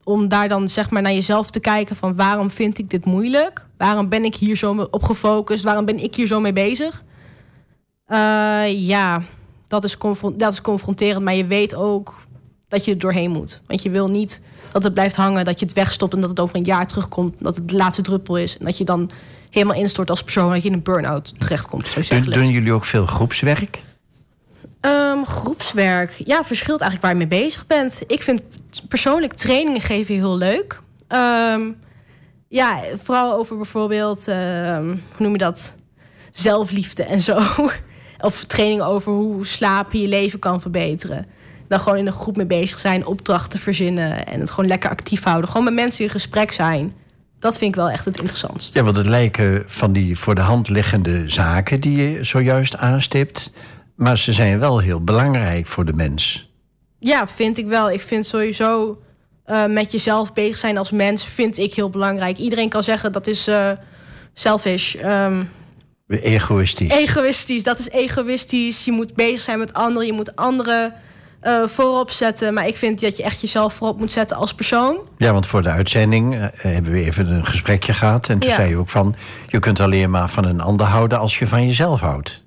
[0.05, 3.67] om daar dan zeg maar naar jezelf te kijken van waarom vind ik dit moeilijk?
[3.77, 5.65] Waarom ben ik hier zo op gefocust?
[5.65, 7.05] Waarom ben ik hier zo mee bezig?
[8.09, 9.23] Uh, ja,
[9.71, 9.97] dat is,
[10.37, 12.19] dat is confronterend, maar je weet ook
[12.69, 13.61] dat je er doorheen moet.
[13.67, 14.41] Want je wil niet
[14.73, 17.35] dat het blijft hangen, dat je het wegstopt en dat het over een jaar terugkomt,
[17.39, 19.11] dat het de laatste druppel is en dat je dan
[19.51, 21.89] helemaal instort als persoon, dat je in een burn-out terechtkomt.
[21.89, 23.83] Zo doen, doen jullie ook veel groepswerk?
[24.81, 28.03] Um, groepswerk, ja, verschilt eigenlijk waar je mee bezig bent.
[28.07, 28.43] Ik vind
[28.89, 30.81] persoonlijk trainingen geven heel leuk.
[31.09, 31.77] Um,
[32.49, 35.75] ja, vooral over bijvoorbeeld, um, hoe noem je dat?
[36.33, 37.41] Zelfliefde en zo.
[38.21, 41.27] of trainingen over hoe slapen je leven kan verbeteren.
[41.69, 45.25] Dan gewoon in een groep mee bezig zijn, opdrachten verzinnen en het gewoon lekker actief
[45.25, 45.51] houden.
[45.51, 46.93] Gewoon met mensen in gesprek zijn.
[47.39, 48.79] Dat vind ik wel echt het interessantste.
[48.79, 53.53] Ja, want het lijken van die voor de hand liggende zaken die je zojuist aanstipt.
[53.95, 56.51] Maar ze zijn wel heel belangrijk voor de mens.
[56.99, 57.91] Ja, vind ik wel.
[57.91, 58.99] Ik vind sowieso
[59.47, 62.39] uh, met jezelf bezig zijn als mens vind ik heel belangrijk.
[62.39, 63.71] Iedereen kan zeggen dat is uh,
[64.35, 64.95] selfish.
[64.95, 65.51] Um,
[66.19, 66.93] egoïstisch.
[66.93, 68.85] Egoïstisch, dat is egoïstisch.
[68.85, 70.07] Je moet bezig zijn met anderen.
[70.07, 70.95] Je moet anderen
[71.43, 72.55] uh, voorop zetten.
[72.55, 74.99] Maar ik vind dat je echt jezelf voorop moet zetten als persoon.
[75.17, 78.29] Ja, want voor de uitzending uh, hebben we even een gesprekje gehad.
[78.29, 79.15] En toen zei je ook van,
[79.47, 82.43] je kunt alleen maar van een ander houden als je van jezelf houdt.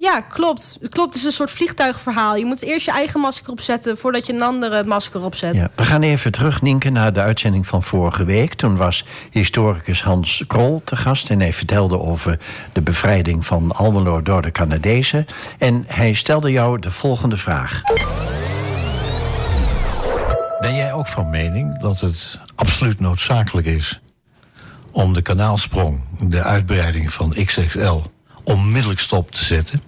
[0.00, 0.76] Ja, klopt.
[0.80, 2.36] Het klopt, het is een soort vliegtuigverhaal.
[2.36, 5.54] Je moet eerst je eigen masker opzetten voordat je een andere masker opzet.
[5.54, 8.54] Ja, we gaan even terug, Nienke, naar de uitzending van vorige week.
[8.54, 12.38] Toen was historicus Hans Krol te gast en hij vertelde over
[12.72, 15.26] de bevrijding van Almelo door de Canadezen.
[15.58, 17.82] En hij stelde jou de volgende vraag.
[20.60, 24.00] Ben jij ook van mening dat het absoluut noodzakelijk is
[24.90, 27.98] om de kanaalsprong, de uitbreiding van XXL
[28.48, 29.80] onmiddellijk stop te zetten?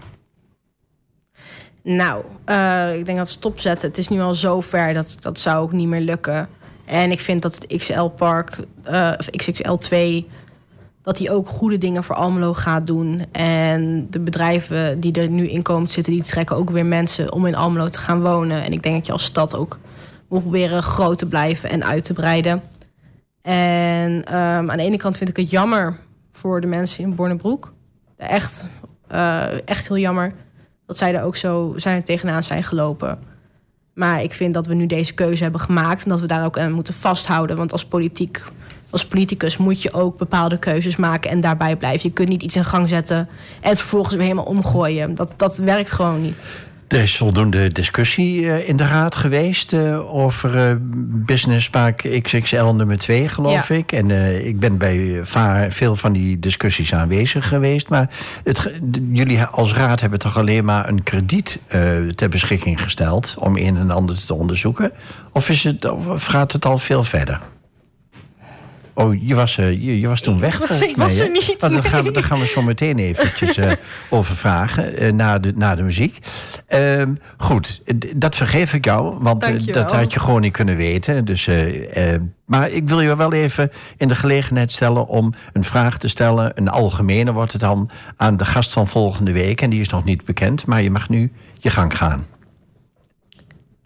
[1.83, 5.63] Nou, uh, ik denk dat stopzetten, het is nu al zo ver dat dat zou
[5.63, 6.49] ook niet meer lukken.
[6.85, 8.59] En ik vind dat het XL-park,
[8.91, 9.97] uh, of XXL2,
[11.03, 13.25] dat die ook goede dingen voor Almelo gaat doen.
[13.33, 17.47] En de bedrijven die er nu in komen zitten, die trekken ook weer mensen om
[17.47, 18.63] in Almelo te gaan wonen.
[18.63, 19.79] En ik denk dat je als stad ook
[20.29, 22.63] moet proberen groot te blijven en uit te breiden.
[23.43, 25.97] En um, aan de ene kant vind ik het jammer
[26.33, 27.73] voor de mensen in Bornebroek
[28.29, 28.69] echt
[29.11, 30.33] Eh, echt heel jammer
[30.87, 33.19] dat zij er ook zo zijn tegenaan zijn gelopen.
[33.95, 36.59] Maar ik vind dat we nu deze keuze hebben gemaakt en dat we daar ook
[36.59, 37.57] aan moeten vasthouden.
[37.57, 38.43] Want als politiek,
[38.91, 42.09] als politicus moet je ook bepaalde keuzes maken en daarbij blijven.
[42.09, 43.29] Je kunt niet iets in gang zetten
[43.61, 45.15] en vervolgens weer helemaal omgooien.
[45.15, 46.41] Dat, dat werkt gewoon niet.
[46.91, 50.77] Er is voldoende discussie uh, in de raad geweest uh, over uh,
[51.27, 53.75] Business Park XXL nummer 2, geloof ja.
[53.75, 53.93] ik.
[53.93, 54.11] En
[54.47, 55.21] ik ben bij
[55.69, 57.89] veel van die discussies aanwezig geweest.
[57.89, 58.11] Maar
[58.45, 58.73] het,
[59.11, 61.61] jullie als raad hebben toch alleen maar een krediet
[62.15, 64.93] ter beschikking gesteld om een en ander te onderzoeken?
[65.33, 67.41] Of, is het, of gaat het al veel verder?
[68.95, 71.57] Oh, je was, uh, je, je, was toen weg volgens ik was er niet.
[71.59, 73.73] Oh, dan, gaan we, dan gaan we zo meteen eventjes uh,
[74.11, 76.19] over vragen uh, na, de, na de muziek.
[76.67, 77.83] Ehm, goed,
[78.17, 81.25] dat vergeef ik jou, want dat had je gewoon niet kunnen weten.
[81.25, 81.49] Dus,
[82.45, 86.53] maar ik wil je wel even in de gelegenheid stellen om een vraag te stellen.
[86.55, 89.61] Een algemene wordt het dan aan de gast van volgende week.
[89.61, 92.27] En die is nog niet bekend, maar je mag nu je gang gaan.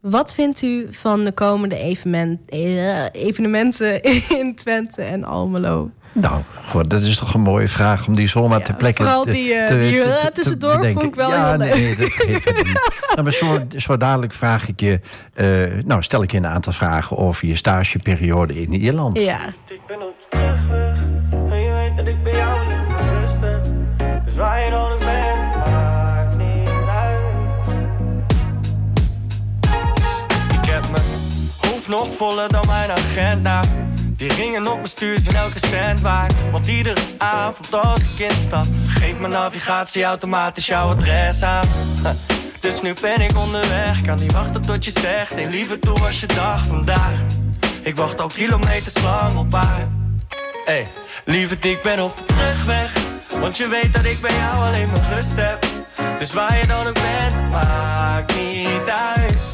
[0.05, 4.03] Wat vindt u van de komende evenement, eh, evenementen
[4.39, 5.91] in Twente en Almelo?
[6.13, 9.25] Nou, goed, dat is toch een mooie vraag om die zomaar ja, te plekken vooral
[9.25, 12.13] die, uh, te, die, te, te, tussendoor vond ik wel ja, heel nee, nee, dat
[12.13, 12.91] geeft het niet.
[13.15, 15.01] nou, maar zo, zo dadelijk vraag ik je...
[15.35, 19.21] Uh, nou, stel ik je een aantal vragen over je stageperiode in Ierland.
[19.21, 19.39] Ja.
[19.67, 20.37] Ik ben op de
[21.51, 22.59] en je weet dat ik bij jou
[23.21, 23.63] rust ben.
[24.25, 25.04] Dus waar je dan
[32.07, 33.61] voller dan mijn agenda.
[34.17, 36.33] Die ringen op mijn stuur zijn elke cent waard.
[36.51, 41.67] Want iedere avond als ik instap, geeft mijn navigatie automatisch jouw adres aan.
[42.61, 45.35] Dus nu ben ik onderweg, kan niet wachten tot je zegt.
[45.35, 47.19] Nee, liever toe was je dag vandaag.
[47.83, 49.89] Ik wacht al kilometers lang op haar.
[50.65, 50.89] Hey,
[51.25, 52.93] lieve ik ben op de terugweg.
[53.41, 55.67] Want je weet dat ik bij jou alleen maar rust heb.
[56.19, 59.54] Dus waar je dan ook bent, maakt niet uit.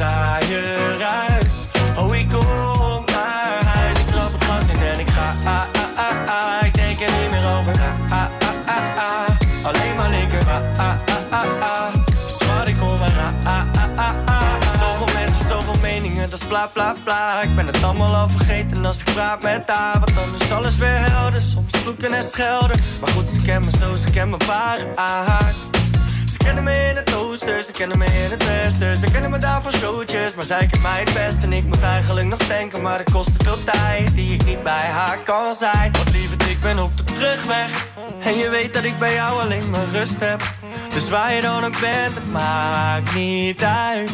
[0.00, 1.98] Naar je ruikt.
[1.98, 5.34] Oh, ik kom naar huis, ik trap het gas in en ik ga.
[5.44, 6.66] Ah, ah, ah, ah.
[6.66, 7.72] Ik denk er niet meer over.
[7.80, 8.26] Ah, ah,
[8.66, 9.66] ah, ah, ah.
[9.66, 10.48] Alleen maar linker.
[10.48, 11.94] Ah, ah, ah, ah, ah.
[12.26, 13.16] Zwart, ik kom maar.
[13.16, 14.78] Ah, ah, ah, ah, ah.
[14.78, 17.42] Zoveel mensen, zoveel meningen, dat is bla bla bla.
[17.42, 19.98] Ik ben het allemaal al vergeten als ik praat met haar.
[20.00, 22.80] Want dan is alles weer helder, soms vloeken en schelden.
[23.00, 25.56] Maar goed, ze kennen me zo, ze kennen me ware aard.
[26.44, 28.96] Kennen me in het oosten, ze kennen me in het westen.
[28.96, 31.42] Ze kennen me daar van showtjes, maar zij kent mij het best.
[31.42, 34.62] En ik moet eigenlijk nog denken, maar het kost te veel tijd die ik niet
[34.62, 35.92] bij haar kan zijn.
[35.92, 37.86] Want lieve, ik ben op de terugweg.
[38.22, 40.42] En je weet dat ik bij jou alleen maar rust heb.
[40.92, 44.10] Dus waar je dan ook bent, het maakt niet uit.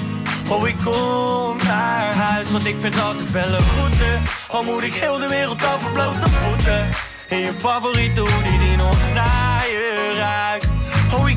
[0.48, 4.18] Oh, ik kom naar huis, want ik vind altijd wel een goede.
[4.48, 6.88] Al moet ik heel de wereld over blote voeten.
[7.28, 10.66] In je favoriete hoodie die nog naar je ruikt.
[11.14, 11.28] Oh,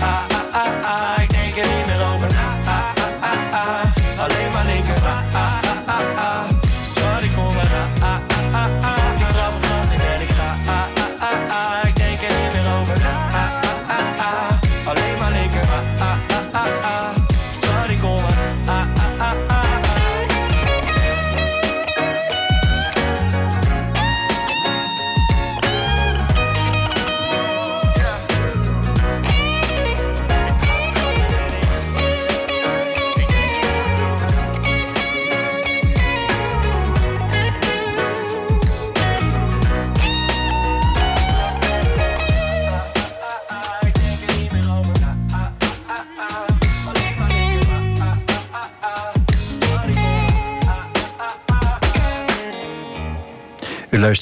[0.00, 0.33] en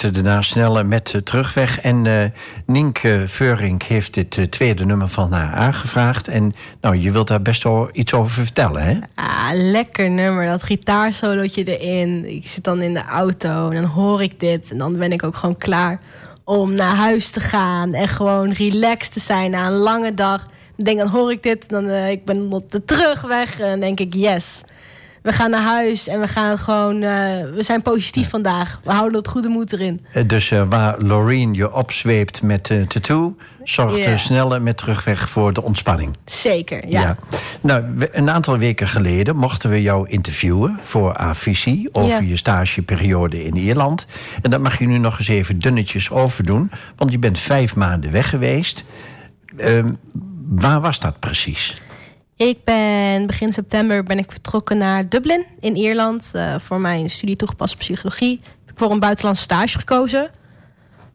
[0.03, 1.80] luisterde naar Snelle met Terugweg.
[1.80, 2.22] En uh,
[2.66, 6.28] Nienke Veurink heeft dit tweede nummer van haar aangevraagd.
[6.28, 8.98] En nou, je wilt daar best wel iets over vertellen, hè?
[9.14, 10.46] Ah, lekker nummer.
[10.46, 12.24] Dat gitaarsolootje erin.
[12.36, 14.70] Ik zit dan in de auto en dan hoor ik dit.
[14.70, 16.00] En dan ben ik ook gewoon klaar
[16.44, 17.94] om naar huis te gaan.
[17.94, 20.48] En gewoon relaxed te zijn na een lange dag.
[20.76, 21.68] Denk, dan hoor ik dit.
[21.68, 23.61] Dan, uh, ik ben op de terugweg.
[23.61, 24.62] En dan denk ik, yes
[25.23, 26.95] we gaan naar huis en we gaan het gewoon.
[26.95, 27.11] Uh,
[27.55, 28.81] we zijn positief vandaag.
[28.85, 30.07] We houden het goede moed erin.
[30.12, 34.18] Eh, dus uh, waar Loreen je opzweept met uh, tattoo, zorgt yeah.
[34.18, 36.16] sneller met terugweg voor de ontspanning.
[36.25, 37.01] Zeker, ja.
[37.01, 37.16] ja.
[37.61, 42.29] Nou, een aantal weken geleden mochten we jou interviewen voor Avisie over yeah.
[42.29, 44.07] je stageperiode in Ierland.
[44.43, 47.77] En dat mag je nu nog eens even dunnetjes over doen, want je bent vijf
[47.77, 48.85] maanden weg geweest.
[49.57, 49.85] Uh,
[50.49, 51.75] waar was dat precies?
[52.43, 57.36] Ik ben begin september ben ik vertrokken naar Dublin in Ierland eh, voor mijn studie
[57.36, 58.32] toegepaste psychologie.
[58.43, 60.30] Ik heb voor een buitenlandse stage gekozen.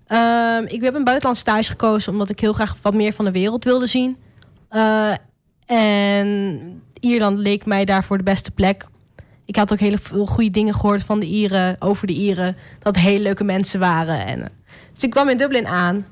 [0.05, 3.31] Ehm, ik heb een buitenlandse stage gekozen omdat ik heel graag wat meer van de
[3.31, 4.17] wereld wilde zien.
[4.69, 5.13] Eh,
[5.65, 8.87] en Ierland leek mij daarvoor de beste plek.
[9.45, 12.57] Ik had ook hele veel goede dingen gehoord van de Ieren, over de Ieren.
[12.79, 14.25] Dat hele leuke mensen waren.
[14.25, 14.49] En, eh,
[14.93, 16.05] dus ik kwam in Dublin aan.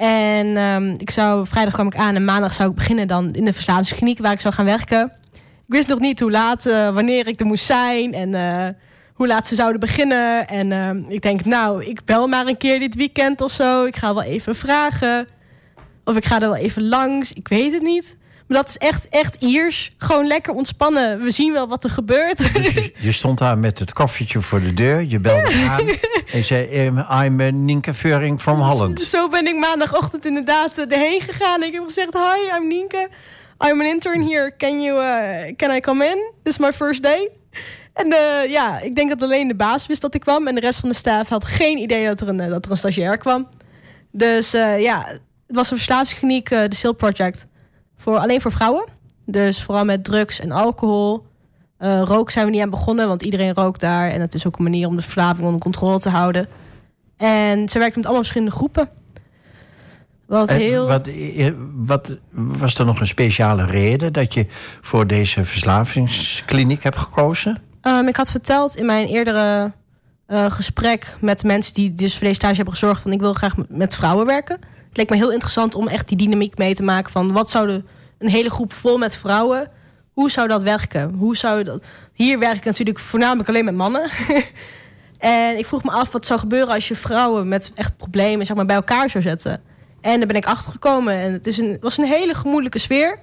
[0.00, 3.44] En ehm, ik zou, vrijdag kwam ik aan en maandag zou ik beginnen dan in
[3.44, 5.12] de verslavingskliniek waar ik zou gaan werken.
[5.32, 8.68] Ik wist nog niet hoe laat, eh, wanneer ik er moest zijn en eh,
[9.14, 10.48] hoe laat ze zouden beginnen.
[10.48, 13.84] En ehm, ik denk, nou, ik bel maar een keer dit weekend of zo.
[13.84, 15.28] Ik ga wel even vragen.
[16.04, 17.32] Of ik ga er wel even langs.
[17.32, 18.16] Ik weet het niet.
[18.50, 19.90] Maar dat is echt, echt Iers.
[19.98, 21.22] Gewoon lekker ontspannen.
[21.22, 22.38] We zien wel wat er gebeurt.
[22.54, 25.02] Dus je, je stond daar met het koffietje voor de deur.
[25.02, 25.88] Je belde aan
[26.32, 26.86] en zei...
[26.86, 29.00] "Um, I'm Nienke Veuring from Holland.
[29.00, 31.62] Zo ben ik maandagochtend inderdaad erheen gegaan.
[31.62, 33.08] Ik heb gezegd, hi, I'm Nienke.
[33.66, 34.56] I'm an intern here.
[34.56, 36.32] Can, you, uh, can I come in?
[36.42, 37.30] This is my first day.
[37.92, 40.46] En uh, ja, ik denk dat alleen de baas wist dat ik kwam.
[40.46, 42.70] En de rest van de staf had geen idee dat er een, uh, dat er
[42.70, 43.48] een stagiair kwam.
[44.12, 47.48] Dus uh, ja, het was een verslavingskliniek, de SIL Project.
[48.00, 48.84] Voor, alleen voor vrouwen.
[49.26, 51.26] Dus vooral met drugs en alcohol.
[51.80, 54.10] Uh, rook zijn we niet aan begonnen, want iedereen rookt daar.
[54.10, 56.48] En het is ook een manier om de verslaving onder controle te houden.
[57.16, 58.88] En ze werkt met allemaal verschillende groepen.
[60.26, 60.86] Wat En heel...
[60.86, 64.46] wat, eh, wat, was er nog een speciale reden dat je
[64.80, 67.56] voor deze verslavingskliniek hebt gekozen?
[67.82, 69.72] Um, ik had verteld in mijn eerdere
[70.28, 73.54] uh, gesprek met mensen die dus voor deze stage hebben gezorgd van ik wil graag
[73.68, 74.58] met vrouwen werken.
[74.90, 77.66] Het leek me heel interessant om echt die dynamiek mee te maken van wat zou
[77.66, 77.82] de,
[78.18, 79.70] een hele groep vol met vrouwen,
[80.12, 81.14] hoe zou dat werken?
[81.14, 81.82] Hoe zou dat?
[82.12, 84.10] Hier werk ik natuurlijk voornamelijk alleen met mannen.
[85.18, 88.56] en ik vroeg me af wat zou gebeuren als je vrouwen met echt problemen zeg
[88.56, 89.62] maar, bij elkaar zou zetten.
[90.00, 91.14] En daar ben ik achter gekomen.
[91.14, 93.18] En het is een, was een hele gemoedelijke sfeer.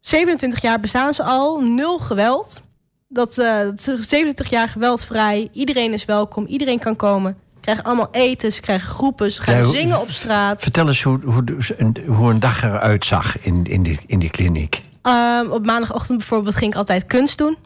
[0.00, 2.62] 27 jaar bestaan ze al, nul geweld.
[3.08, 5.48] Dat, uh, dat is 27 jaar geweldvrij.
[5.52, 7.38] Iedereen is welkom, iedereen kan komen.
[7.62, 10.62] Krijgen allemaal eten, ze krijgen groepen, ze gaan Ja, zingen op straat.
[10.62, 11.44] Vertel eens hoe, hoe,
[11.76, 14.82] een, hoe een dag eruit zag in, in, die, in die kliniek.
[15.02, 17.56] Um, op maandagochtend bijvoorbeeld ging ik altijd kunst doen.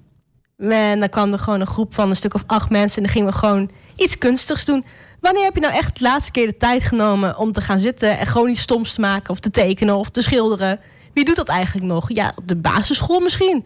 [0.59, 2.97] En dan kwam er gewoon een groep van een stuk of acht mensen...
[2.97, 4.85] en dan gingen we gewoon iets kunstigs doen.
[5.21, 7.39] Wanneer heb je nou echt de laatste keer de tijd genomen...
[7.39, 9.31] om te gaan zitten en gewoon iets stoms te maken...
[9.31, 10.81] of te tekenen of te schilderen?
[11.13, 12.13] Wie doet dat eigenlijk nog?
[12.13, 13.65] Ja, op de basisschool misschien.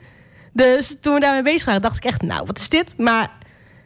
[0.52, 2.22] Dus toen we daarmee bezig waren, dacht ik echt...
[2.22, 2.98] nou, wat is dit?
[2.98, 3.30] Maar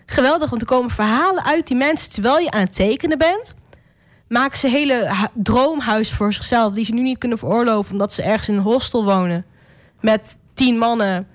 [0.07, 2.11] geweldig, want er komen verhalen uit die mensen...
[2.11, 3.55] terwijl je aan het tekenen bent...
[4.29, 6.73] maken ze hele hu- droomhuis voor zichzelf...
[6.73, 7.93] die ze nu niet kunnen veroorloven...
[7.93, 9.45] omdat ze ergens in een hostel wonen
[10.01, 11.29] met tien mannen.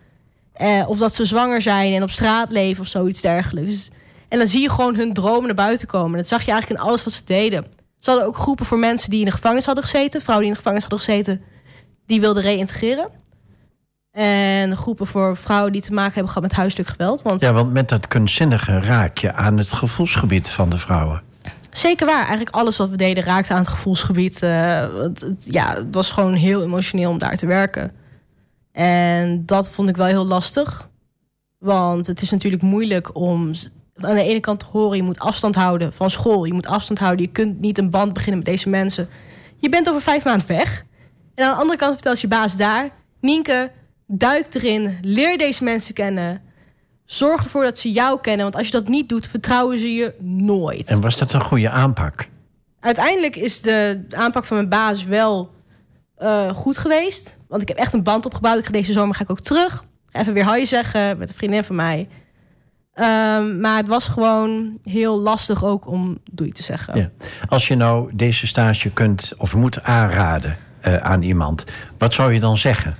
[0.53, 3.89] Eh, of dat ze zwanger zijn en op straat leven of zoiets dergelijks.
[4.28, 6.17] En dan zie je gewoon hun dromen naar buiten komen.
[6.17, 7.65] Dat zag je eigenlijk in alles wat ze deden.
[7.99, 10.22] Ze hadden ook groepen voor mensen die in de gevangenis hadden gezeten.
[10.22, 11.43] Vrouwen die in de gevangenis hadden gezeten.
[12.05, 13.09] Die wilden reïntegreren.
[14.12, 17.22] En groepen voor vrouwen die te maken hebben gehad met huiselijk geweld.
[17.22, 21.22] Want Ja, want met dat kunstzinnige raak je aan het gevoelsgebied van de vrouwen.
[21.72, 22.20] Zeker waar.
[22.26, 24.43] Eigenlijk alles wat we deden raakte aan het gevoelsgebied.
[24.43, 27.91] Eh, het, het- ja, het was gewoon heel emotioneel om daar te werken.
[28.72, 30.89] En dat vond ik wel heel lastig.
[31.57, 33.51] Want het is natuurlijk moeilijk om
[33.95, 34.97] aan de ene kant te horen...
[34.97, 36.45] je moet afstand houden van school.
[36.45, 37.26] Je moet afstand houden.
[37.26, 39.10] Je kunt niet een band beginnen met deze mensen.
[39.57, 40.84] Je bent over vijf maanden weg.
[41.36, 42.89] En aan de andere kant vertelt je baas daar...
[43.22, 43.72] Nienke,
[44.12, 44.97] duik erin.
[45.01, 46.41] Leer deze mensen kennen.
[47.05, 48.43] Zorg ervoor dat ze jou kennen.
[48.43, 51.70] Want als je dat niet doet, vertrouwen ze je nooit En was dat een goede
[51.70, 52.28] aanpak?
[52.80, 55.51] uiteindelijk is de aanpak van mijn baas wel
[56.16, 57.38] eh, goed geweest.
[57.47, 58.57] Want ik heb echt een band opgebouwd.
[58.57, 59.84] Ik ga deze zomer ga ik ook terug.
[60.12, 62.07] Even weer hoi zeggen met een vriendin van mij.
[62.93, 66.97] Ehm, maar het was gewoon heel lastig ook om doei te zeggen.
[66.99, 67.10] Ja.
[67.49, 71.64] Als je nou deze stage kunt of moet aanraden eh, aan iemand,
[71.97, 72.95] wat zou je dan zeggen?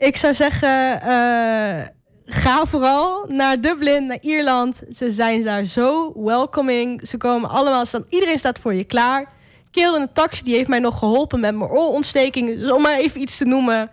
[0.00, 1.86] Ik zou zeggen, eh,
[2.24, 4.82] ga vooral naar Dublin, naar Ierland.
[4.96, 7.08] Ze zijn daar zo welcoming.
[7.08, 9.32] Ze komen allemaal, staan, iedereen staat voor je klaar.
[9.70, 12.58] Kerel in de taxi die heeft mij nog geholpen met mijn oorontsteking.
[12.58, 13.90] Dus om maar even iets te noemen.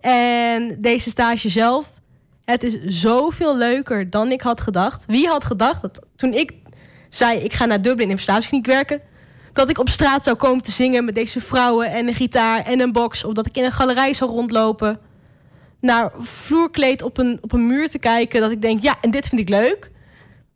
[0.00, 1.90] En deze stage zelf,
[2.44, 5.04] het is zoveel leuker dan ik had gedacht.
[5.06, 6.52] Wie had gedacht dat toen ik
[7.08, 9.00] zei ik ga naar Dublin in verslavingskliniek werken...
[9.52, 12.80] dat ik op straat zou komen te zingen met deze vrouwen en een gitaar en
[12.80, 13.24] een box...
[13.24, 15.03] of dat ik in een galerij zou rondlopen
[15.84, 18.40] naar vloerkleed op een, op een muur te kijken.
[18.40, 19.90] Dat ik denk, ja, en dit vind ik leuk.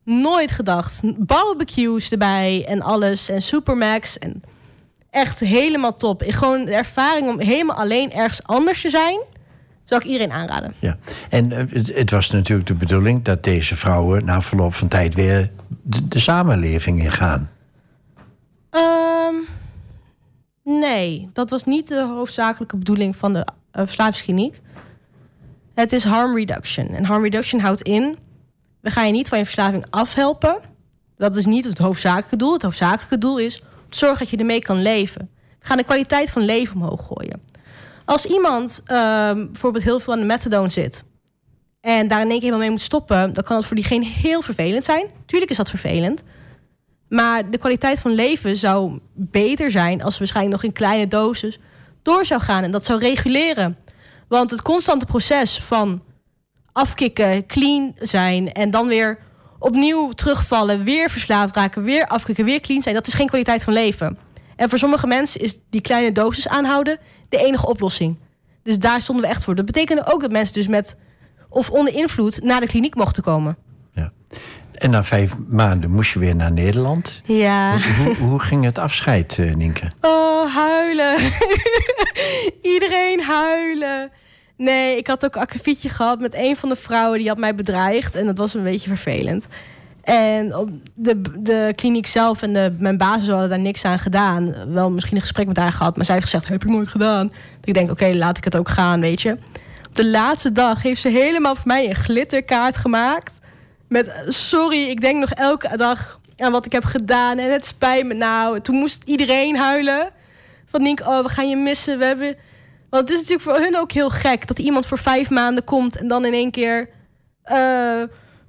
[0.04, 1.02] Nooit gedacht.
[1.16, 3.28] Barbecues erbij en alles.
[3.28, 4.18] En Supermax.
[4.18, 4.42] En
[5.10, 6.22] echt helemaal top.
[6.22, 9.20] Ik, gewoon de ervaring om helemaal alleen ergens anders te zijn.
[9.84, 10.74] Zou ik iedereen aanraden.
[10.78, 10.96] Ja.
[11.28, 15.14] En eh, het, het was natuurlijk de bedoeling dat deze vrouwen na verloop van tijd
[15.14, 15.50] weer
[15.82, 17.50] de, de samenleving ingaan.
[18.70, 19.34] Ehm,
[20.64, 24.60] nee, dat was niet de hoofdzakelijke bedoeling van de uh, verslavingskliniek.
[25.78, 26.88] Het is harm reduction.
[26.88, 28.18] En harm reduction houdt in...
[28.80, 30.58] we gaan je niet van je verslaving afhelpen.
[31.16, 32.52] Dat is niet het hoofdzakelijke doel.
[32.52, 35.30] Het hoofdzakelijke doel is zorgen dat je ermee kan leven.
[35.60, 37.42] We gaan de kwaliteit van leven omhoog gooien.
[38.04, 38.88] Als iemand uh,
[39.32, 41.04] bijvoorbeeld heel veel aan de methadone zit...
[41.80, 43.32] en daar in één keer mee moet stoppen...
[43.32, 45.06] dan kan het voor diegene heel vervelend zijn.
[45.26, 46.22] Tuurlijk is dat vervelend.
[47.08, 50.02] Maar de kwaliteit van leven zou beter zijn...
[50.02, 51.58] als we waarschijnlijk nog in kleine doses
[52.02, 52.62] door zou gaan.
[52.62, 53.76] En dat zou reguleren.
[54.28, 56.02] Want het constante proces van
[56.72, 58.52] afkicken, clean zijn...
[58.52, 59.18] en dan weer
[59.58, 61.82] opnieuw terugvallen, weer verslaafd raken...
[61.82, 62.94] weer afkicken, weer clean zijn...
[62.94, 64.18] dat is geen kwaliteit van leven.
[64.56, 66.98] En voor sommige mensen is die kleine dosis aanhouden...
[67.28, 68.18] de enige oplossing.
[68.62, 69.54] Dus daar stonden we echt voor.
[69.54, 70.96] Dat betekende ook dat mensen dus met...
[71.48, 73.56] of onder invloed naar de kliniek mochten komen.
[73.94, 74.12] Ja.
[74.78, 77.20] En na vijf maanden moest je weer naar Nederland.
[77.24, 77.78] Ja.
[77.78, 79.90] Hoe, hoe ging het afscheid, uh, Nienke?
[80.00, 81.16] Oh, huilen.
[82.74, 84.10] Iedereen huilen.
[84.56, 87.54] Nee, ik had ook een akkefietje gehad met een van de vrouwen die had mij
[87.54, 88.14] bedreigd.
[88.14, 89.46] En dat was een beetje vervelend.
[90.02, 94.54] En op de, de kliniek zelf en de, mijn basis hadden daar niks aan gedaan.
[94.72, 97.32] Wel misschien een gesprek met haar gehad, maar zij heeft gezegd: heb ik nooit gedaan.
[97.64, 99.32] ik denk: oké, laat ik het ook gaan, weet je.
[99.88, 103.38] Op de laatste dag heeft ze helemaal voor mij een glitterkaart gemaakt.
[103.88, 107.38] Met sorry, ik denk nog elke dag aan wat ik heb gedaan.
[107.38, 108.60] En het spijt me nou.
[108.60, 110.10] Toen moest iedereen huilen.
[110.66, 111.98] Van Nienke, oh, we gaan je missen.
[111.98, 112.36] We hebben...
[112.90, 115.96] Want het is natuurlijk voor hun ook heel gek dat iemand voor vijf maanden komt
[115.96, 116.88] en dan in één keer
[117.52, 118.02] uh,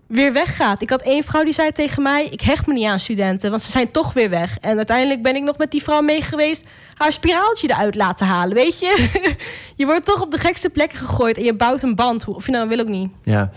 [0.09, 0.81] weer weggaat.
[0.81, 3.61] Ik had één vrouw die zei tegen mij: Ik hecht me niet aan studenten, want
[3.61, 4.57] ze zijn toch weer weg.
[4.59, 8.55] En uiteindelijk ben ik nog met die vrouw mee geweest, haar spiraaltje eruit laten halen.
[8.55, 9.09] Weet je,
[9.75, 12.51] je wordt toch op de gekste plekken gegooid en je bouwt een band, of je
[12.51, 13.11] nou wil ook niet.
[13.23, 13.51] Ja,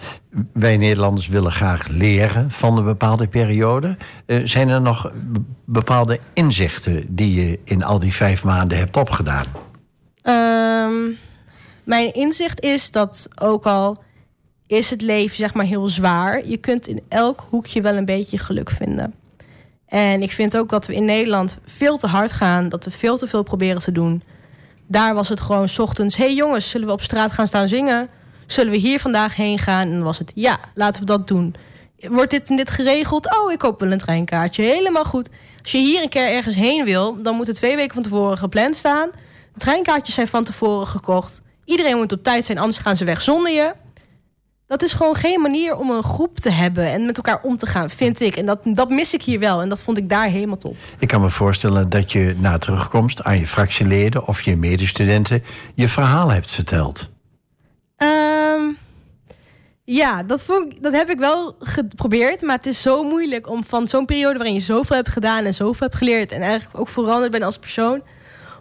[0.53, 3.97] wij Nederlanders willen graag leren van een bepaalde periode.
[4.27, 5.13] Uh, zijn er nog
[5.65, 9.45] bepaalde inzichten die je in al die vijf maanden hebt opgedaan?
[10.23, 11.19] Um,
[11.85, 14.03] mijn inzicht is dat ook al
[14.73, 18.39] is het leven zeg maar heel zwaar, je kunt in elk hoekje wel een beetje
[18.39, 19.15] geluk vinden.
[19.87, 23.17] En ik vind ook dat we in Nederland veel te hard gaan, dat we veel
[23.17, 24.23] te veel proberen te doen.
[24.87, 28.09] Daar was het gewoon s ochtends: hey jongens, zullen we op straat gaan staan zingen?
[28.47, 29.87] Zullen we hier vandaag heen gaan?
[29.87, 31.55] En dan was het: ja, laten we dat doen.
[31.99, 33.37] Wordt dit en dit geregeld?
[33.37, 34.63] Oh, ik koop wel een treinkaartje.
[34.63, 35.29] Helemaal goed.
[35.63, 38.39] Als je hier een keer ergens heen wil, dan moet het twee weken van tevoren
[38.39, 39.11] gepland staan.
[39.53, 41.43] De treinkaartjes zijn van tevoren gekocht.
[41.65, 43.73] Iedereen moet op tijd zijn, anders gaan ze weg zonder je.
[44.73, 47.67] Dat is gewoon geen manier om een groep te hebben en met elkaar om te
[47.67, 48.37] gaan, vind ik.
[48.37, 49.61] En dat, dat mis ik hier wel.
[49.61, 50.77] En dat vond ik daar helemaal top.
[50.99, 55.43] Ik kan me voorstellen dat je na terugkomst aan je fractieleden of je medestudenten
[55.75, 57.11] je verhaal hebt verteld.
[57.97, 58.79] Um,
[59.85, 62.43] ja, dat, vond dat heb ik wel geprobeerd.
[62.43, 65.55] Maar het is zo moeilijk om van zo'n periode waarin je zoveel hebt gedaan en
[65.55, 66.33] zoveel hebt geleerd.
[66.33, 68.03] En eigenlijk ook veranderd bent als persoon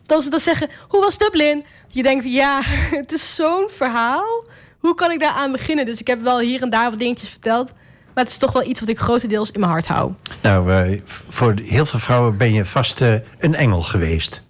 [0.06, 1.66] dat ze dan zeggen, hoe was Dublin?
[1.88, 2.60] Je denkt, ja,
[3.02, 4.50] het is zo'n verhaal.
[4.82, 5.86] Hoe kan ik daar aan beginnen?
[5.86, 7.74] Dus ik heb wel hier en daar wat dingetjes verteld.
[8.14, 10.12] Maar het is toch wel iets wat ik grotendeels in mijn hart hou.
[10.42, 14.44] Nou, uh, voor heel veel vrouwen ben je vast uh, een engel geweest.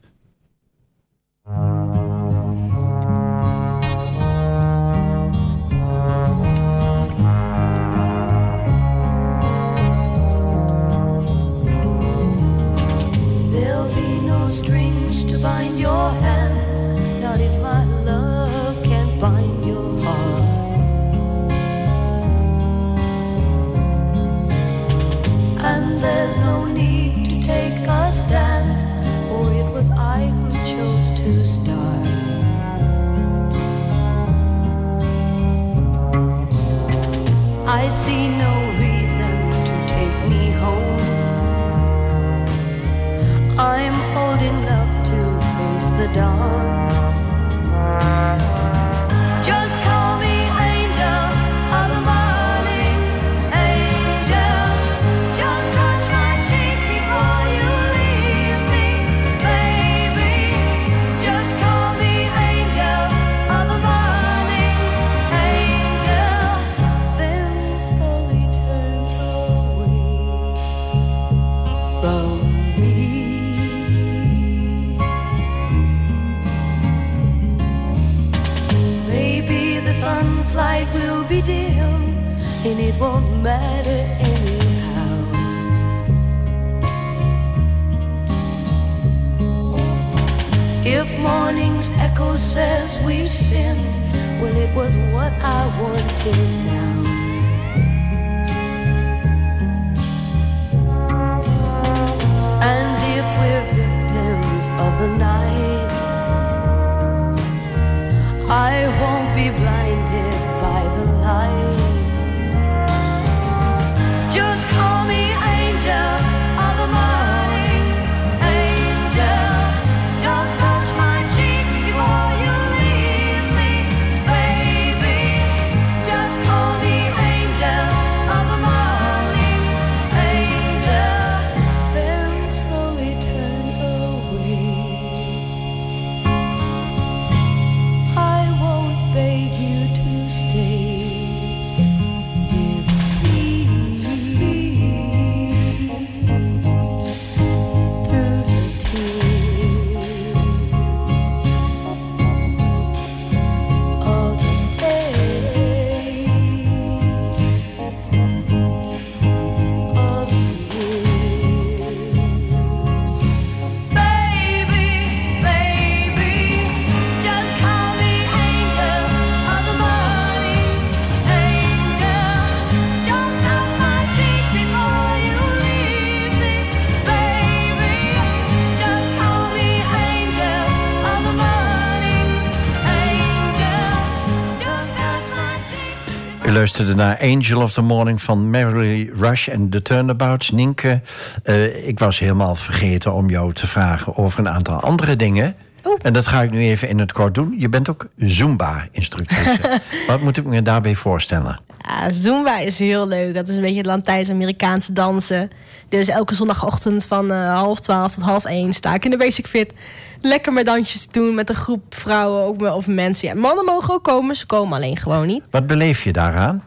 [186.61, 190.51] Luisterde naar Angel of the Morning van Mary Rush en The Turnabouts.
[190.51, 191.01] Nienke,
[191.43, 195.55] uh, ik was helemaal vergeten om jou te vragen over een aantal andere dingen.
[195.83, 195.99] Oh.
[196.01, 197.55] En dat ga ik nu even in het kort doen.
[197.57, 199.81] Je bent ook Zumba-instructrice.
[200.07, 201.59] Wat moet ik me daarbij voorstellen?
[201.87, 203.33] Ja, Zumba is heel leuk.
[203.33, 205.49] Dat is een beetje het Latijns-Amerikaanse dansen.
[205.89, 209.47] Dus elke zondagochtend van uh, half twaalf tot half één sta ik in de Basic
[209.47, 209.73] Fit.
[210.21, 213.27] Lekker met dansjes doen met een groep vrouwen ook, of mensen.
[213.27, 215.43] Ja, mannen mogen ook komen, ze komen alleen gewoon niet.
[215.49, 216.63] Wat beleef je daaraan?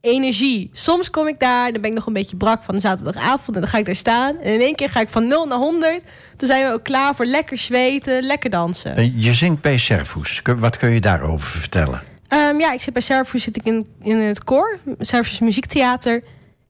[0.00, 0.70] Energie.
[0.72, 3.54] Soms kom ik daar, dan ben ik nog een beetje brak van de zaterdagavond...
[3.54, 4.38] en dan ga ik daar staan.
[4.38, 6.02] En in één keer ga ik van 0 naar 100.
[6.36, 8.98] Toen zijn we ook klaar voor lekker zweten, lekker dansen.
[8.98, 10.42] Uh, je zingt bij Servoes.
[10.58, 12.02] Wat kun je daarover vertellen?
[12.32, 14.78] Um, ja, ik zit bij Servoes zit ik in, in het koor.
[14.98, 16.22] Servoes Muziektheater.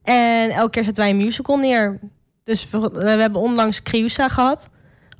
[0.03, 1.99] En elke keer zetten wij een musical neer.
[2.45, 4.69] Dus we, we hebben onlangs Creusa gehad.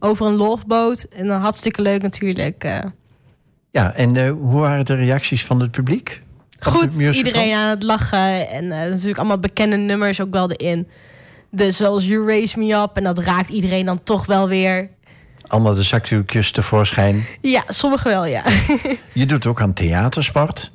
[0.01, 1.03] Over een loveboot.
[1.03, 2.65] En dan hartstikke leuk natuurlijk.
[2.65, 2.79] Uh.
[3.71, 6.23] Ja, en uh, hoe waren de reacties van het publiek?
[6.61, 8.49] Goed, iedereen aan het lachen.
[8.49, 10.89] En uh, natuurlijk allemaal bekende nummers ook wel erin.
[11.51, 12.97] Dus zoals You Raise Me Up.
[12.97, 14.89] En dat raakt iedereen dan toch wel weer.
[15.47, 17.27] Allemaal de zakdoekjes tevoorschijn.
[17.41, 18.43] Ja, sommige wel, ja.
[19.13, 20.73] Je doet ook aan theatersport.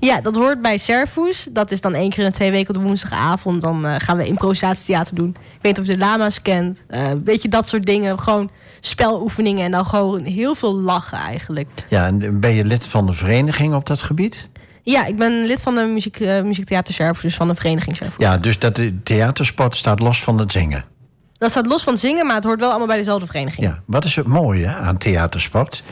[0.00, 1.48] Ja, dat hoort bij Servoes.
[1.52, 3.60] Dat is dan één keer in twee weken op de woensdagavond.
[3.60, 5.28] Dan uh, gaan we improvisatietheater doen.
[5.28, 6.84] Ik weet niet of je de lama's kent.
[6.90, 8.18] Uh, weet je, dat soort dingen.
[8.18, 11.68] Gewoon speloefeningen en dan gewoon heel veel lachen eigenlijk.
[11.88, 14.48] Ja, en ben je lid van de vereniging op dat gebied?
[14.82, 18.24] Ja, ik ben lid van de muziek, uh, muziektheater Servoes, dus van de vereniging Servoes.
[18.24, 20.84] Ja, dus dat de theatersport staat los van het zingen?
[21.32, 23.66] Dat staat los van zingen, maar het hoort wel allemaal bij dezelfde vereniging.
[23.66, 25.82] Ja, wat is het mooie aan theatersport?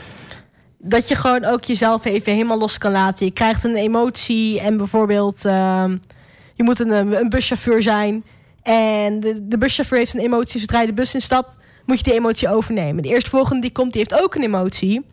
[0.77, 3.25] Dat je gewoon ook jezelf even helemaal los kan laten.
[3.25, 5.45] Je krijgt een emotie en bijvoorbeeld...
[5.45, 5.85] Uh,
[6.57, 8.23] je moet een, een, buschauffeur zijn.
[8.61, 10.59] En de, de, buschauffeur heeft een emotie.
[10.59, 13.03] Zodra je de bus instapt, moet je die emotie overnemen.
[13.03, 15.05] De eerstvolgende die komt, die heeft ook een emotie.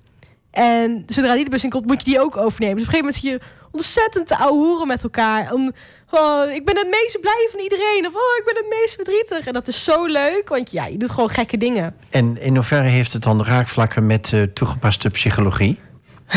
[0.50, 2.76] En zodra die de bus inkomt, moet je die ook overnemen.
[2.76, 5.52] Dus op een gegeven moment zit je ontzettend te ouwehoeren met elkaar.
[5.52, 5.72] Om,
[6.14, 8.06] oh, ik ben het meest blij van iedereen.
[8.06, 9.46] Of oh, ik ben het meest verdrietig.
[9.46, 11.94] En dat is zo leuk, want ja, je doet gewoon gekke dingen.
[12.10, 15.80] En in hoeverre heeft het dan raakvlakken met uh, toegepaste psychologie?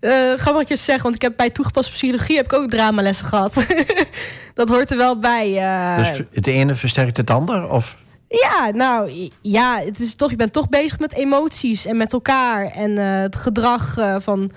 [0.00, 3.64] uh, je zeggen, want ik heb bij toegepaste psychologie heb ik ook dramalessen gehad.
[4.54, 5.48] dat hoort er wel bij.
[5.50, 5.98] Uh...
[5.98, 7.68] Dus het ene versterkt het ander?
[7.68, 7.98] Of?
[8.28, 12.66] Ja, nou ja, het is toch, je bent toch bezig met emoties en met elkaar.
[12.66, 14.50] En uh, het gedrag uh, van.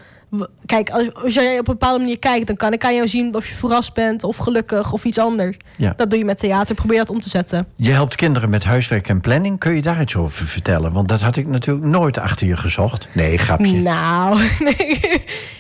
[0.66, 3.36] Kijk, als, als jij op een bepaalde manier kijkt, dan kan ik aan jou zien
[3.36, 5.58] of je verrast bent of gelukkig of iets anders.
[5.78, 5.94] Ja.
[5.96, 6.76] Dat doe je met theater.
[6.76, 7.68] Probeer dat om te zetten.
[7.76, 9.60] Je helpt kinderen met huiswerk en planning.
[9.60, 10.92] Kun je daar iets over vertellen?
[10.92, 13.10] Want dat had ik natuurlijk nooit achter je gezocht.
[13.14, 13.72] Nee, grapje.
[13.72, 14.40] Nou,
[14.78, 15.00] nee.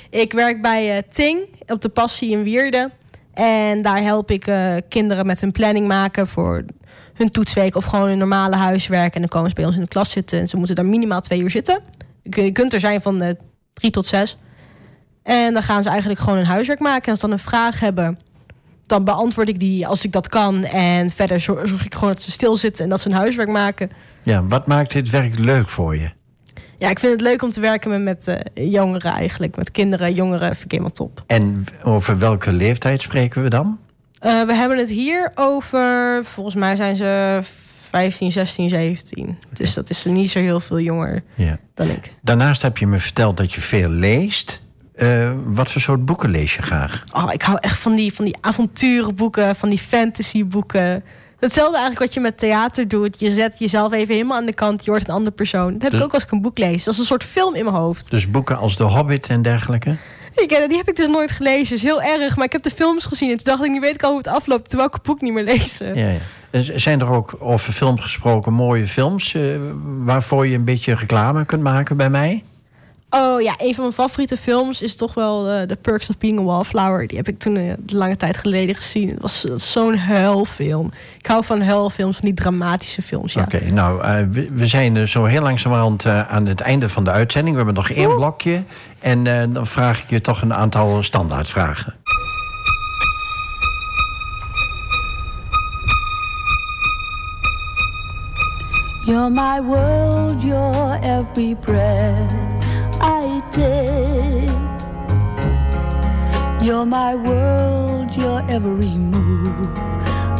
[0.09, 2.91] ik werk bij uh, Ting op de Passie in Wierde.
[3.33, 6.65] En daar help ik uh, kinderen met hun planning maken voor
[7.13, 9.13] hun toetsweek of gewoon hun normale huiswerk.
[9.13, 11.21] En dan komen ze bij ons in de klas zitten en ze moeten daar minimaal
[11.21, 11.81] twee uur zitten.
[12.23, 13.29] Je kunt er zijn van uh,
[13.73, 14.37] drie tot zes.
[15.23, 17.03] En dan gaan ze eigenlijk gewoon hun huiswerk maken.
[17.03, 18.19] En als ze dan een vraag hebben,
[18.85, 20.63] dan beantwoord ik die als ik dat kan.
[20.63, 23.91] En verder zorg ik gewoon dat ze stilzitten en dat ze hun huiswerk maken.
[24.23, 26.11] Ja, wat maakt dit werk leuk voor je?
[26.77, 29.55] Ja, ik vind het leuk om te werken met, met uh, jongeren eigenlijk.
[29.55, 31.23] Met kinderen, jongeren vind ik helemaal top.
[31.27, 33.79] En over welke leeftijd spreken we dan?
[34.21, 37.39] Uh, we hebben het hier over, volgens mij zijn ze
[37.89, 39.37] 15, 16, 17.
[39.53, 41.59] Dus dat is niet zo heel veel jonger ja.
[41.73, 42.13] dan ik.
[42.21, 44.62] Daarnaast heb je me verteld dat je veel leest.
[44.95, 46.99] Uh, wat voor soort boeken lees je graag?
[47.11, 51.03] Oh, ik hou echt van die, van die avonturenboeken, van die fantasyboeken.
[51.39, 53.19] Hetzelfde eigenlijk wat je met theater doet.
[53.19, 54.85] Je zet jezelf even helemaal aan de kant.
[54.85, 55.73] Je wordt een andere persoon.
[55.73, 56.83] Dat heb dus, ik ook als ik een boek lees.
[56.83, 58.11] Dat is een soort film in mijn hoofd.
[58.11, 59.97] Dus boeken als The Hobbit en dergelijke?
[60.35, 61.75] Ik, die heb ik dus nooit gelezen.
[61.75, 62.35] is heel erg.
[62.35, 63.29] Maar ik heb de films gezien.
[63.29, 64.69] En toen dacht ik, nu weet ik al hoe het afloopt.
[64.69, 65.95] Terwijl ik het boek niet meer lezen.
[65.95, 66.79] Ja, ja.
[66.79, 69.33] Zijn er ook over films gesproken mooie films...
[69.33, 72.43] Uh, waarvoor je een beetje reclame kunt maken bij mij?
[73.15, 76.39] Oh ja, een van mijn favoriete films is toch wel uh, The Perks of Being
[76.39, 77.07] a Wallflower.
[77.07, 79.09] Die heb ik toen uh, lange tijd geleden gezien.
[79.09, 80.91] Het was, was zo'n huilfilm.
[81.19, 83.33] Ik hou van huilfilms, van die dramatische films.
[83.33, 83.41] Ja.
[83.41, 87.11] Oké, okay, nou, uh, we, we, zijn zo heel langzamerhand aan het einde van de
[87.11, 87.55] uitzending.
[87.55, 88.15] We hebben nog één Oeh.
[88.15, 88.63] blokje.
[88.99, 91.93] En dan vraag ik je toch een aantal standaardvragen.
[99.05, 102.52] You're my world, you're every breath
[103.03, 104.49] I take.
[106.65, 109.77] You're my world, your every move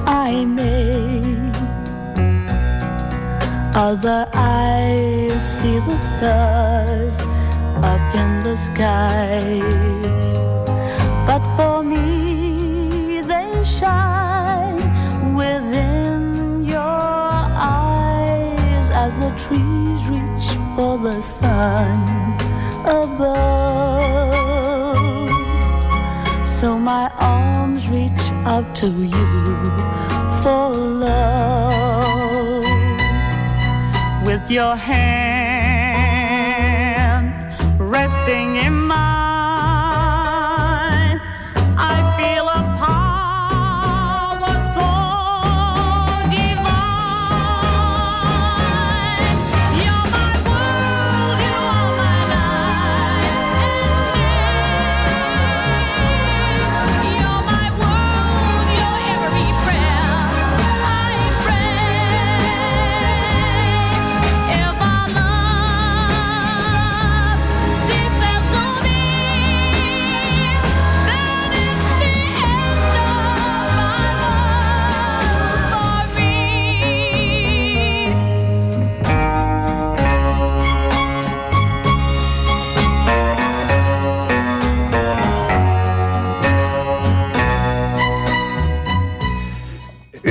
[0.07, 1.53] I make.
[3.75, 7.19] Other eyes see the stars
[7.83, 10.23] up in the skies,
[11.27, 14.77] but for me they shine
[15.35, 22.32] within your eyes as the trees reach for the sun
[22.85, 24.39] above.
[26.47, 29.17] So my arms reach out to you
[30.41, 32.63] for love.
[34.25, 35.03] With your hand
[37.79, 39.32] resting in mine,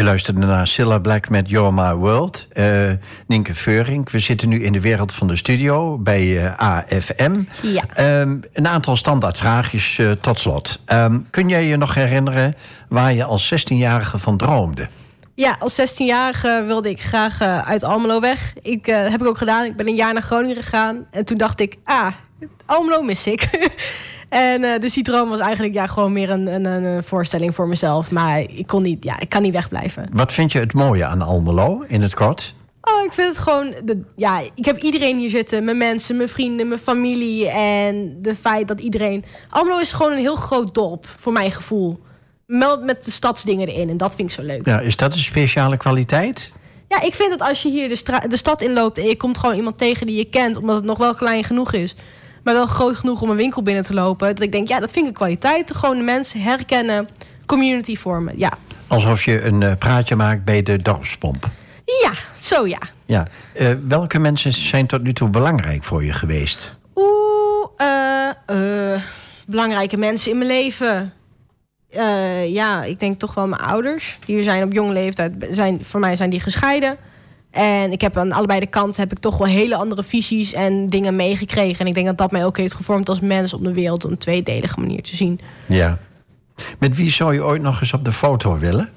[0.03, 2.47] U luisterde naar Cilla Black met You're My World.
[2.53, 2.91] Eh
[3.27, 7.43] Nienke Veurink, we zitten nu in de wereld van de studio bij eh, AFM.
[7.61, 7.83] Ja.
[7.95, 10.81] Ehm, een aantal standaardvraagjes eh, tot slot.
[10.85, 12.55] Ehm, kun jij je nog herinneren
[12.89, 14.89] waar je als 16-jarige van droomde?
[15.35, 18.53] Ja, als 16-jarige wilde ik graag uit Almelo weg.
[18.63, 19.65] Ik, eh, heb ik ook gedaan.
[19.65, 21.07] Ik ben een jaar naar Groningen gegaan.
[21.11, 22.13] En toen dacht ik, ah,
[22.67, 23.49] Almelo mis ik.
[24.33, 28.11] en eh, die droom was eigenlijk ja, gewoon meer een, een, een voorstelling voor mezelf.
[28.11, 30.09] Maar ik, kon niet, ja, ik kan niet wegblijven.
[30.13, 32.55] Wat vind je het mooie aan Almelo in het kort?
[32.83, 33.75] Oh, ik vind het gewoon...
[33.85, 35.65] De, ja, ik heb iedereen hier zitten.
[35.65, 37.49] Mijn mensen, mijn vrienden, mijn familie.
[37.49, 39.25] En de feit dat iedereen...
[39.49, 42.01] Almelo is gewoon een heel groot dorp, voor mijn gevoel.
[42.47, 43.89] Met, met de stadsdingen erin.
[43.89, 44.67] En dat vind ik zo leuk.
[44.67, 46.53] Ja, is dat een speciale kwaliteit?
[46.89, 49.57] Ja, ik vind dat als je hier de, de stad inloopt en je komt gewoon
[49.57, 51.95] iemand tegen die je kent, omdat het nog wel klein genoeg is,
[52.45, 54.93] maar wel groot genoeg om een winkel binnen te lopen, dat ik denk, ja, dat
[54.93, 55.75] vind ik een kwaliteit.
[55.75, 57.09] Gewoon de mensen herkennen,
[57.47, 58.39] community vormen.
[58.39, 58.53] Ja,
[58.93, 61.49] Alsof je een eh, praatje maakt bij de dorpspomp.
[62.03, 62.79] ja zo ja.
[63.07, 63.27] Ja.
[63.55, 66.77] Eh, welke mensen zijn tot nu toe belangrijk voor je geweest?
[66.95, 67.67] Oeh,
[68.47, 69.01] eh,
[69.47, 71.13] belangrijke mensen in mijn leven.
[72.47, 74.19] Ja, ik denk toch wel mijn ouders.
[74.27, 76.97] Die zijn op jonge leeftijd, zijn, voor mij zijn die gescheiden.
[77.53, 80.87] En ik heb aan allebei de kanten heb ik toch wel hele andere visies en
[80.87, 81.81] dingen meegekregen.
[81.81, 84.11] En ik denk dat dat mij ook heeft gevormd als mens om de wereld op
[84.11, 85.41] een tweedelige manier te zien.
[85.67, 85.99] Ja.
[86.79, 88.91] Met wie zou je ooit nog eens op de foto willen?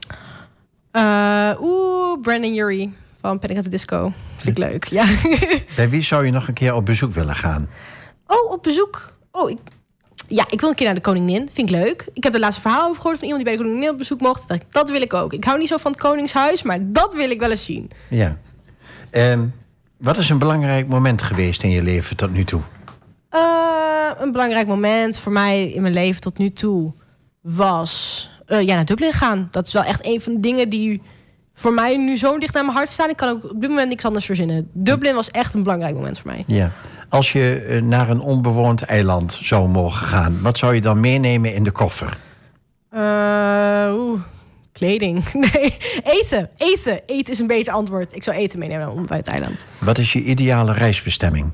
[0.92, 4.12] Eh, Oeh, Brandon Urie van Panic at the Disco.
[4.36, 5.06] Vind ik leuk, ja.
[5.76, 7.70] Bij wie zou je nog een keer op bezoek willen gaan?
[8.28, 9.14] Oh, op bezoek.
[9.32, 9.58] Oh, ik,
[10.28, 11.50] ja, ik wil een keer naar de koningin.
[11.54, 12.08] Vind ik leuk.
[12.14, 14.22] Ik heb het laatste verhaal over gehoord van iemand die bij de koningin op bezoek
[14.22, 14.48] mocht.
[14.48, 15.34] Dat, dat wil ik ook.
[15.34, 17.90] Ik hou niet zo van het koningshuis, maar dat wil ik wel eens zien.
[18.10, 18.38] Ja.
[19.10, 19.46] Ehm,
[19.98, 22.62] wat is een belangrijk moment geweest in je leven tot nu toe?
[23.30, 23.42] Eh,
[24.18, 26.94] een belangrijk moment voor mij in mijn leven tot nu toe
[27.42, 29.48] was eh, ja, naar Dublin gaan.
[29.52, 31.02] Dat is wel echt een van de dingen die
[31.54, 33.10] voor mij nu zo dicht naar mijn hart staan.
[33.10, 34.70] Ik kan ook op dit moment niks anders verzinnen.
[34.74, 36.44] Dublin was echt een belangrijk moment voor mij.
[36.48, 36.72] Ja.
[37.10, 41.54] Als je eh, naar een onbewoond eiland zou mogen gaan, wat zou je dan meenemen
[41.54, 42.18] in de koffer?
[42.90, 44.20] Eh, Oeh,
[44.72, 45.32] kleding.
[45.54, 46.50] Nee, eten.
[46.58, 47.02] Eten.
[47.06, 48.16] Eten is een beter antwoord.
[48.16, 49.66] Ik zou eten meenemen om bij het eiland.
[49.80, 51.52] Wat is je ideale reisbestemming?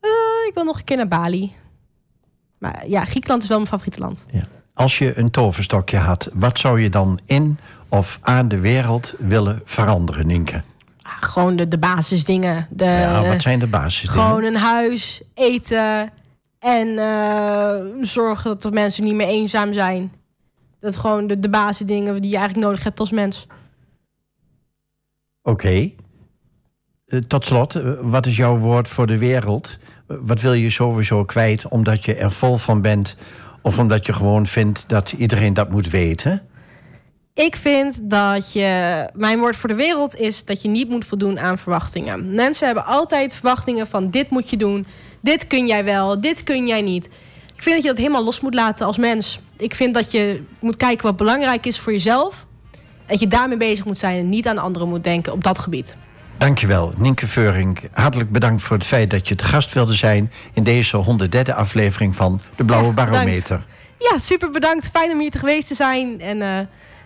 [0.00, 0.08] Eh,
[0.48, 1.52] ik wil nog een keer naar Bali.
[2.58, 4.26] Maar ja, Griekenland is wel mijn favoriete land.
[4.30, 4.42] Ja.
[4.74, 9.60] Als je een toverstokje had, wat zou je dan in of aan de wereld willen
[9.64, 10.62] veranderen, Nienke?
[11.20, 12.66] Gewoon de, de basisdingen.
[12.70, 14.26] De, ja, wat zijn de basisdingen?
[14.26, 16.12] Gewoon een huis, eten
[16.58, 20.12] en eh, zorgen dat de mensen niet meer eenzaam zijn.
[20.80, 23.46] Dat gewoon de, de basisdingen die je eigenlijk nodig hebt als mens.
[25.42, 25.90] Oké.
[27.06, 29.78] Eh, tot slot, eh, wat is jouw woord voor de wereld?
[30.06, 33.16] Wat wil je sowieso kwijt omdat je er vol van bent...
[33.62, 36.42] of omdat je gewoon vindt dat iedereen dat moet weten?
[37.34, 39.06] Ik vind dat je.
[39.14, 42.34] Mijn woord voor de wereld is dat je niet moet voldoen aan verwachtingen.
[42.34, 44.86] Mensen hebben altijd verwachtingen van: dit moet je doen,
[45.20, 47.08] dit kun jij wel, dit kun jij niet.
[47.54, 49.40] Ik vind dat je dat helemaal los moet laten als mens.
[49.56, 52.46] Ik vind dat je moet kijken wat belangrijk is voor jezelf.
[53.06, 55.96] Dat je daarmee bezig moet zijn en niet aan anderen moet denken op dat gebied.
[56.36, 57.80] Dankjewel, Nienke Veurink.
[57.92, 60.32] Hartelijk bedankt voor het feit dat je te gast wilde zijn...
[60.52, 63.12] in deze 103e aflevering van De Blauwe Ja, bedankt.
[63.12, 63.64] Barometer.
[63.98, 64.90] Ja, super bedankt.
[64.90, 66.20] Fijn om hier te geweest te zijn.
[66.20, 66.58] En eh,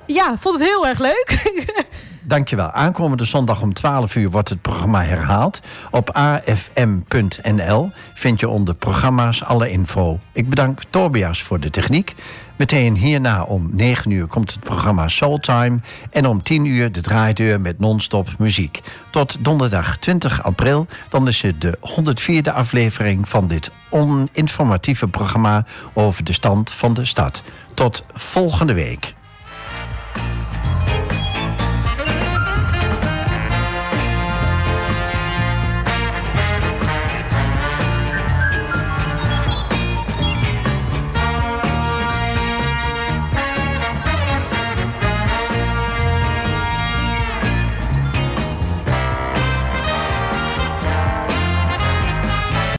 [0.07, 1.53] ja, vond het heel erg leuk.
[2.25, 2.71] dankjewel.
[2.71, 5.61] Aankomende zondag om 12 uur wordt het programma herhaald.
[5.91, 10.21] Op afm.nl vind je onder programma's alle info.
[10.33, 12.15] Ik bedank Tobias voor de techniek.
[12.57, 15.81] Meteen hierna om 9 uur komt het programma Soultime.
[16.11, 18.81] En om 10 uur de draaideur met non-stop muziek.
[19.11, 20.87] Tot donderdag 20 april.
[21.09, 27.05] Dan is het de 104e aflevering van dit oninformatieve programma over de stand van de
[27.05, 27.43] stad.
[27.75, 29.15] Tot volgende week.